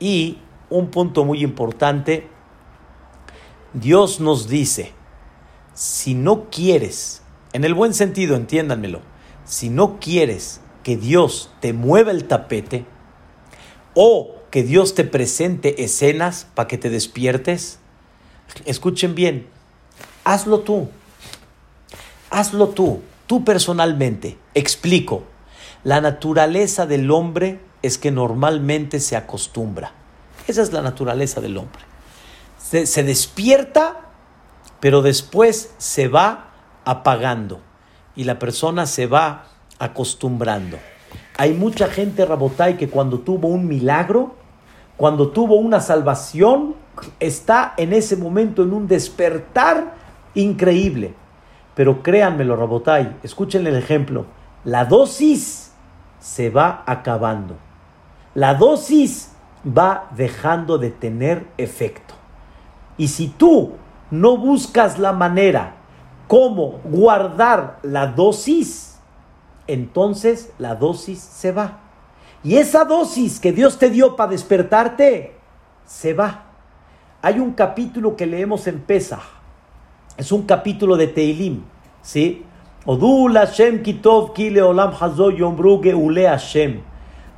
[0.00, 0.38] Y
[0.70, 2.26] un punto muy importante,
[3.74, 4.92] Dios nos dice,
[5.74, 9.00] si no quieres, en el buen sentido, entiéndanmelo,
[9.44, 12.84] si no quieres que Dios te mueva el tapete
[13.94, 17.78] o que Dios te presente escenas para que te despiertes,
[18.64, 19.46] escuchen bien,
[20.24, 20.88] hazlo tú.
[22.30, 24.38] Hazlo tú, tú personalmente.
[24.54, 25.24] Explico.
[25.82, 29.92] La naturaleza del hombre es que normalmente se acostumbra.
[30.46, 31.82] Esa es la naturaleza del hombre.
[32.58, 34.09] Se, despierta,
[34.80, 36.50] pero después se va
[36.84, 37.60] apagando
[38.16, 39.44] y la persona se va
[39.78, 40.78] acostumbrando.
[41.36, 44.34] Hay mucha gente, Rabotay, que cuando tuvo un milagro,
[44.96, 46.74] cuando tuvo una salvación,
[47.18, 49.94] está en ese momento en un despertar
[50.34, 51.14] increíble.
[51.74, 54.26] Pero créanmelo, Rabotay, escuchen el ejemplo.
[54.64, 55.72] La dosis
[56.18, 57.56] se va acabando.
[58.34, 59.32] La dosis
[59.66, 62.14] va dejando de tener efecto.
[62.98, 63.72] Y si tú
[64.10, 65.76] no buscas la manera
[66.28, 68.98] cómo guardar la dosis,
[69.66, 71.80] entonces la dosis se va.
[72.42, 75.36] Y esa dosis que Dios te dio para despertarte,
[75.84, 76.44] se va.
[77.22, 79.40] Hay un capítulo que leemos en Pesach
[80.20, 81.62] es un capítulo de Teilim,
[82.02, 82.44] ¿sí?
[82.84, 86.82] Odul Hashem Kitov Kile Olam Hazo Yombruge Ule Hashem.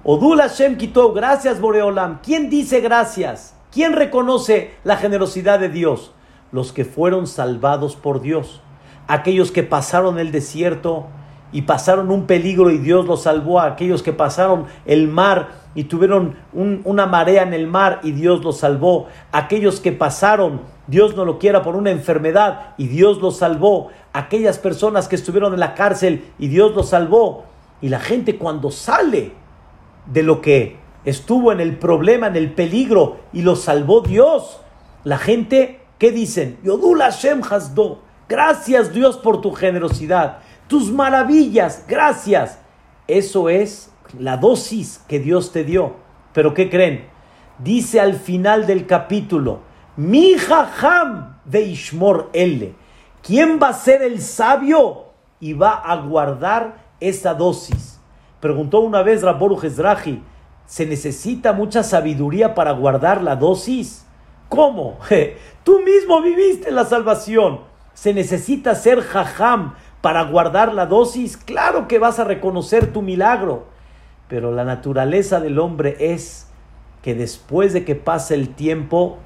[0.02, 2.18] Odul Hashem Kitov, gracias Boreolam.
[2.24, 3.54] ¿Quién dice gracias?
[3.70, 6.12] ¿Quién reconoce la generosidad de Dios?
[6.52, 8.60] Los que fueron salvados por Dios.
[9.08, 11.06] Aquellos que pasaron el desierto
[11.52, 13.60] y pasaron un peligro y Dios los salvó.
[13.60, 18.58] Aquellos que pasaron el mar y tuvieron una marea en el mar y Dios los
[18.58, 19.06] salvó.
[19.32, 23.88] Aquellos que pasaron, Dios no lo quiera, por una enfermedad y Dios los salvó.
[24.12, 27.44] Aquellas personas que estuvieron en la cárcel y Dios los salvó.
[27.80, 29.32] Y la gente cuando sale
[30.06, 34.60] de lo que estuvo en el problema, en el peligro y los salvó Dios,
[35.04, 36.58] la gente, ¿qué dicen?
[36.64, 38.00] Yodul Hashem Hasdo.
[38.28, 42.58] Gracias Dios por tu generosidad, tus maravillas, gracias.
[43.06, 45.94] Eso es la dosis que Dios te dio.
[46.32, 47.06] Pero ¿qué creen?
[47.60, 49.60] Dice al final del capítulo,
[49.96, 52.74] mi jajam de Ishmor L.
[53.22, 55.04] ¿Quién va a ser el sabio
[55.38, 58.00] y va a guardar esa dosis?
[58.40, 60.20] Preguntó una vez Raboru Ezrahi,
[60.66, 64.04] ¿se necesita mucha sabiduría para guardar la dosis?
[64.52, 64.98] ¿Cómo?
[65.64, 67.60] Tú mismo viviste la salvación.
[67.94, 71.38] ¿Se necesita ser jajam para guardar la dosis?
[71.38, 73.64] Claro que vas a reconocer tu milagro.
[74.28, 76.48] Pero la naturaleza del hombre es
[77.00, 79.16] que después de que pase el tiempo,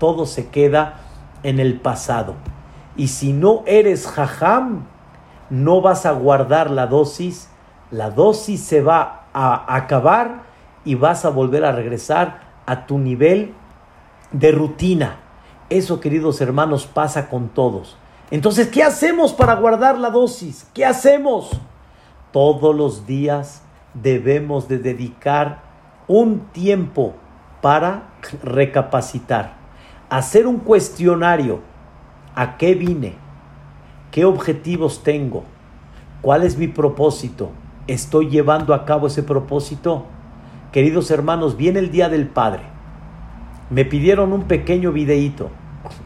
[0.00, 0.98] todo se queda
[1.44, 2.34] en el pasado.
[2.96, 4.88] Y si no eres jajam,
[5.48, 7.48] no vas a guardar la dosis,
[7.92, 10.42] la dosis se va a acabar
[10.84, 13.54] y vas a volver a regresar a tu nivel
[14.32, 15.20] de rutina.
[15.70, 17.96] Eso, queridos hermanos, pasa con todos.
[18.30, 20.66] Entonces, ¿qué hacemos para guardar la dosis?
[20.74, 21.50] ¿Qué hacemos?
[22.32, 23.62] Todos los días
[23.94, 25.62] debemos de dedicar
[26.08, 27.14] un tiempo
[27.60, 29.54] para recapacitar,
[30.08, 31.60] hacer un cuestionario.
[32.34, 33.16] ¿A qué vine?
[34.10, 35.44] ¿Qué objetivos tengo?
[36.22, 37.50] ¿Cuál es mi propósito?
[37.86, 40.06] ¿Estoy llevando a cabo ese propósito?
[40.70, 42.71] Queridos hermanos, viene el Día del Padre.
[43.72, 45.50] Me pidieron un pequeño videíto.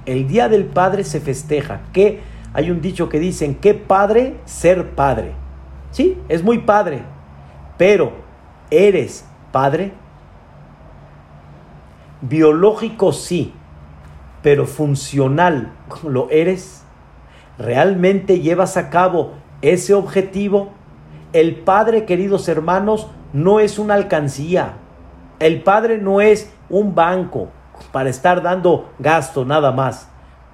[0.06, 1.80] El Día del Padre se festeja.
[1.92, 2.20] ¿Qué?
[2.54, 5.32] Hay un dicho que dicen, ¿qué padre ser padre?
[5.90, 7.02] Sí, es muy padre,
[7.76, 8.12] pero
[8.70, 9.92] ¿eres padre?
[12.22, 13.52] Biológico sí,
[14.42, 15.72] pero funcional
[16.04, 16.86] lo eres.
[17.58, 20.72] ¿realmente llevas a cabo ese objetivo?
[21.32, 24.74] El Padre, queridos hermanos, no es una alcancía.
[25.38, 27.48] El Padre no es un banco
[27.92, 30.08] para estar dando gasto nada más.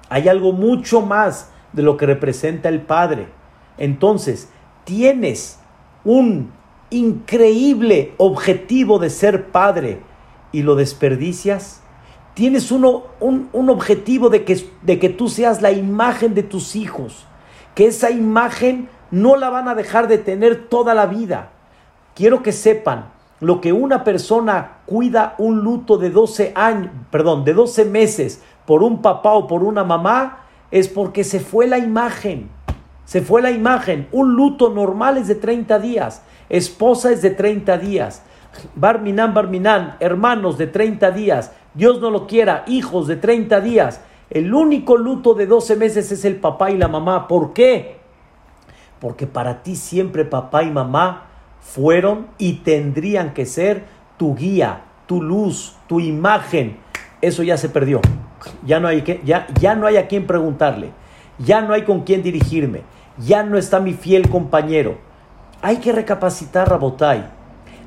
[0.09, 3.27] Hay algo mucho más de lo que representa el Padre.
[3.77, 4.49] Entonces,
[4.85, 5.59] tienes
[6.03, 6.51] un
[6.89, 10.01] increíble objetivo de ser padre
[10.51, 11.81] y lo desperdicias.
[12.33, 16.75] Tienes uno, un, un, objetivo de que, de que tú seas la imagen de tus
[16.75, 17.25] hijos,
[17.75, 21.51] que esa imagen no la van a dejar de tener toda la vida.
[22.15, 23.11] Quiero que sepan,
[23.43, 28.83] lo que una persona cuida un luto de 12 años, perdón, de 12 meses por
[28.83, 32.49] un papá o por una mamá, es porque se fue la imagen.
[33.03, 34.07] Se fue la imagen.
[34.13, 36.23] Un luto normal es de 30 días.
[36.47, 38.23] Esposa es de 30 días.
[38.75, 41.51] Barminan, Barminan, hermanos de 30 días.
[41.73, 43.99] Dios no lo quiera, hijos de 30 días.
[44.29, 47.27] El único luto de 12 meses es el papá y la mamá.
[47.27, 47.97] ¿Por qué?
[49.01, 51.32] Porque para ti siempre papá y mamá
[51.63, 53.85] fueron y tendrían que ser
[54.17, 56.77] tu guía, tu luz, tu imagen.
[57.21, 58.01] Eso ya se perdió.
[58.65, 60.91] Ya no hay, que, ya, ya no hay a quien preguntarle.
[61.39, 62.81] Ya no hay con quién dirigirme.
[63.17, 64.97] Ya no está mi fiel compañero.
[65.61, 67.25] Hay que recapacitar, Rabotai.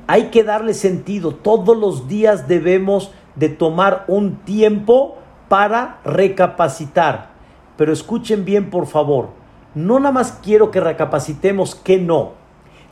[0.07, 1.35] Hay que darle sentido.
[1.35, 7.29] Todos los días debemos de tomar un tiempo para recapacitar.
[7.77, 9.29] Pero escuchen bien, por favor.
[9.75, 12.36] No nada más quiero que recapacitemos que no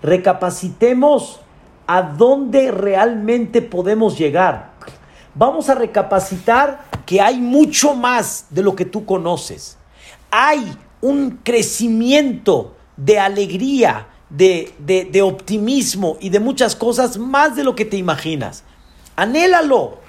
[0.05, 1.39] recapacitemos
[1.87, 4.71] a dónde realmente podemos llegar.
[5.33, 9.77] Vamos a recapacitar que hay mucho más de lo que tú conoces.
[10.31, 17.75] Hay un crecimiento de alegría, de, de, optimismo y de muchas cosas más de lo
[17.75, 18.63] que te imaginas.
[19.15, 19.99] Anhélalo,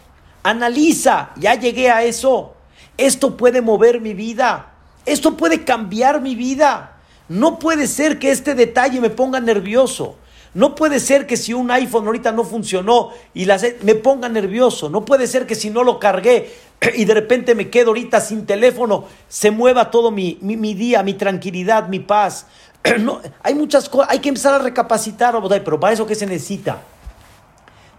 [0.42, 2.54] analiza, ya llegué a eso.
[2.96, 4.72] Esto puede mover mi vida,
[5.04, 6.95] esto puede cambiar mi vida.
[7.28, 10.16] No puede ser que este detalle me ponga nervioso.
[10.56, 13.46] No puede ser que si un iPhone ahorita no funcionó y
[13.82, 14.88] me ponga nervioso.
[14.88, 16.50] No puede ser que si no lo cargué
[16.96, 21.12] y de repente me quedo ahorita sin teléfono, se mueva todo mi, mi, día, mi
[21.12, 22.46] tranquilidad, mi paz.
[23.00, 26.80] No, hay muchas cosas, hay que empezar a recapacitar, pero para eso ¿qué se necesita?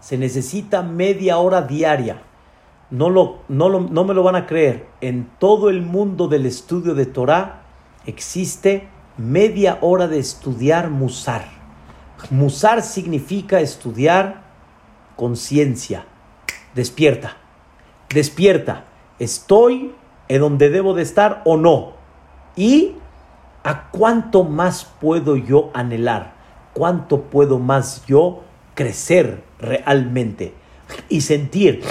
[0.00, 2.22] Se necesita media hora diaria.
[2.90, 4.86] No, lo, no, lo, no me lo van a creer.
[5.00, 7.62] En todo el mundo del estudio de Torah
[8.06, 8.88] existe
[9.18, 11.44] media hora de estudiar Musar.
[12.30, 14.42] Musar significa estudiar
[15.16, 16.06] conciencia.
[16.74, 17.36] Despierta,
[18.08, 18.84] despierta.
[19.18, 19.94] ¿Estoy
[20.28, 21.94] en donde debo de estar o no?
[22.56, 22.94] ¿Y
[23.64, 26.34] a cuánto más puedo yo anhelar?
[26.72, 28.42] ¿Cuánto puedo más yo
[28.74, 30.54] crecer realmente?
[31.08, 31.82] Y sentir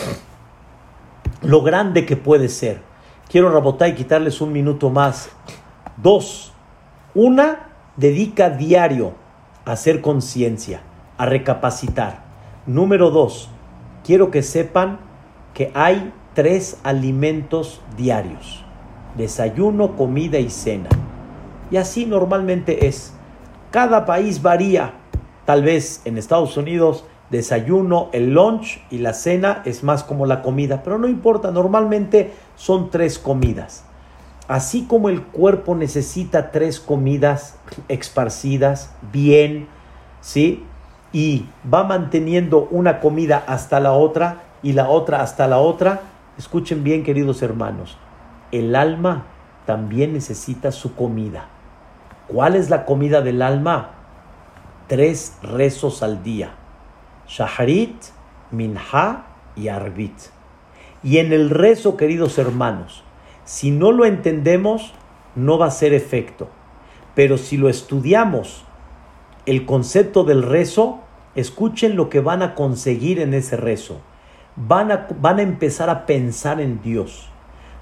[1.41, 2.81] lo grande que puede ser.
[3.29, 5.29] Quiero rabotar y quitarles un minuto más.
[5.97, 6.53] Dos,
[7.17, 9.13] una, dedica diario
[9.65, 10.81] a hacer conciencia,
[11.17, 12.23] a recapacitar.
[12.67, 13.49] Número dos,
[14.03, 14.99] quiero que sepan
[15.55, 18.63] que hay tres alimentos diarios.
[19.15, 20.89] Desayuno, comida y cena.
[21.71, 23.15] Y así normalmente es.
[23.71, 24.93] Cada país varía.
[25.45, 30.43] Tal vez en Estados Unidos desayuno, el lunch y la cena es más como la
[30.43, 33.86] comida, pero no importa, normalmente son tres comidas.
[34.47, 37.57] Así como el cuerpo necesita tres comidas
[37.89, 39.67] esparcidas bien,
[40.21, 40.63] ¿sí?
[41.11, 46.01] Y va manteniendo una comida hasta la otra y la otra hasta la otra.
[46.37, 47.97] Escuchen bien, queridos hermanos.
[48.51, 49.25] El alma
[49.65, 51.49] también necesita su comida.
[52.27, 53.91] ¿Cuál es la comida del alma?
[54.87, 56.51] Tres rezos al día.
[57.27, 57.97] Shaharit,
[58.51, 59.25] Minha
[59.57, 60.17] y Arbit.
[61.03, 63.03] Y en el rezo, queridos hermanos,
[63.47, 64.93] si no lo entendemos,
[65.37, 66.49] no va a ser efecto.
[67.15, 68.65] Pero si lo estudiamos,
[69.45, 70.99] el concepto del rezo,
[71.33, 74.01] escuchen lo que van a conseguir en ese rezo.
[74.57, 77.29] Van a, van a empezar a pensar en Dios.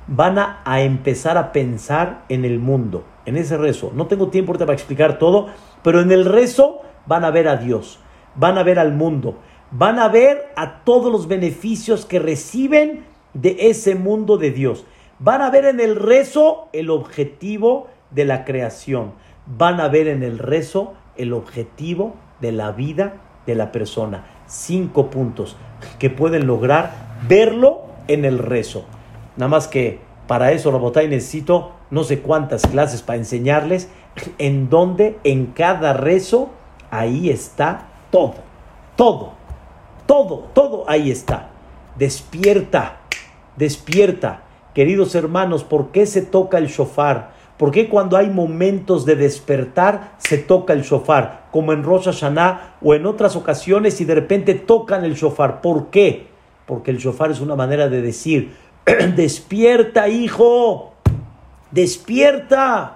[0.05, 3.91] Van a, a, empezar a pensar en el mundo, en ese rezo.
[3.95, 5.47] No tengo tiempo ahorita para explicar todo,
[5.81, 7.99] pero en el rezo van a ver a Dios,
[8.35, 9.39] van a ver al mundo,
[9.71, 13.03] van a ver a todos los beneficios que reciben
[13.33, 14.85] de ese mundo de Dios.
[15.19, 19.13] Van a ver en el rezo el objetivo de la creación.
[19.45, 24.25] Van a ver en el rezo el objetivo de la vida de la persona.
[24.47, 25.55] Cinco puntos
[25.99, 26.91] que pueden lograr
[27.27, 28.85] verlo en el rezo.
[29.37, 33.89] Nada más que para eso, Robotay, necesito no sé cuántas clases para enseñarles
[34.37, 36.49] en donde en cada rezo
[36.91, 38.35] ahí está todo.
[38.95, 39.33] Todo.
[40.05, 41.49] Todo, todo ahí está.
[41.97, 42.97] Despierta.
[43.55, 44.44] Despierta.
[44.75, 47.31] Queridos hermanos, ¿por qué se toca el shofar?
[47.57, 51.47] ¿Por qué cuando hay momentos de despertar se toca el shofar?
[51.53, 55.61] Como en Rosh Hashanah o en otras ocasiones y de repente tocan el shofar.
[55.61, 56.27] ¿Por qué?
[56.65, 58.53] Porque el shofar es una manera de decir,
[59.15, 60.93] despierta hijo,
[61.71, 62.91] despierta.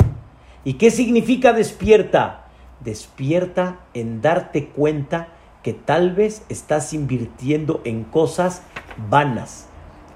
[0.65, 2.47] ¿Y qué significa despierta?
[2.82, 5.30] Despierta en darte cuenta
[5.63, 8.63] que tal vez estás invirtiendo en cosas
[9.09, 9.68] vanas,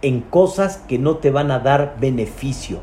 [0.03, 2.81] en cosas que no te van a dar beneficio,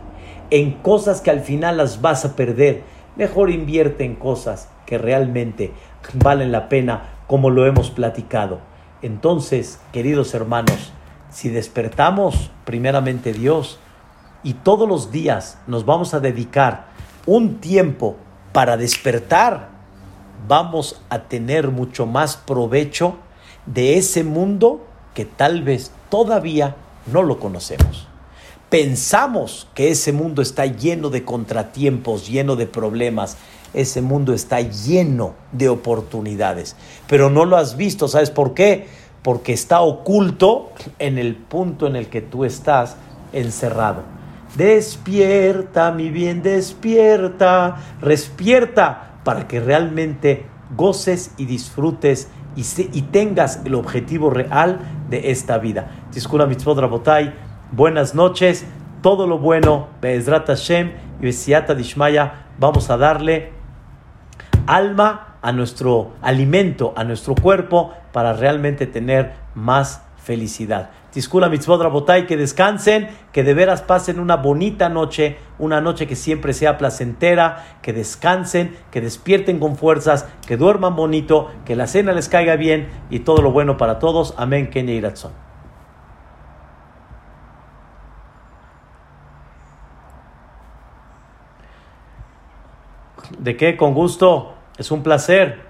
[0.49, 2.83] en cosas que al final las vas a perder.
[3.15, 5.73] Mejor invierte en cosas que realmente
[6.15, 8.59] valen la pena, como lo hemos platicado.
[9.03, 10.93] Entonces, queridos hermanos,
[11.31, 13.79] si despertamos primeramente Dios
[14.43, 16.87] y todos los días nos vamos a dedicar
[17.27, 18.17] un tiempo
[18.53, 19.69] para despertar,
[20.49, 23.17] vamos a tener mucho más provecho
[23.67, 26.77] de ese mundo que tal vez todavía
[27.07, 28.07] no lo conocemos.
[28.69, 33.37] Pensamos que ese mundo está lleno de contratiempos, lleno de problemas,
[33.75, 36.77] ese mundo está lleno de oportunidades,
[37.09, 38.87] pero no lo has visto, ¿sabes por qué?
[39.23, 42.97] Porque está oculto en el punto en el que tú estás
[43.33, 44.03] encerrado.
[44.57, 50.47] Despierta, mi bien, despierta, respierta para que realmente
[50.77, 55.91] goces y disfrutes y, tengas el objetivo real de esta vida.
[56.11, 57.33] Tiskula mitzvot rabotai,
[57.73, 58.67] buenas noches,
[59.03, 63.53] todo lo bueno, Be'ezrat Hashem y Besiata Dishmaya, vamos a darle
[64.67, 70.91] alma a nuestro alimento, a nuestro cuerpo, para realmente tener más felicidad.
[71.13, 76.17] Tiskula mitzvot rabotay, que descansen, que de veras pasen una bonita noche, una noche que
[76.17, 82.13] siempre sea placentera, que descansen, que despierten con fuerzas, que duerman bonito, que la cena
[82.13, 84.35] les caiga bien y todo lo bueno para todos.
[84.37, 85.01] Amén, Kenya y
[93.39, 93.77] ¿De qué?
[93.77, 94.55] Con gusto.
[94.77, 95.70] Es un placer.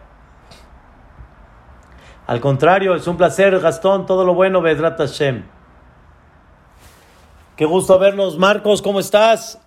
[2.31, 5.43] Al contrario, es un placer, Gastón, todo lo bueno, Bedrat Hashem.
[7.57, 9.61] Qué gusto vernos, Marcos, ¿cómo estás?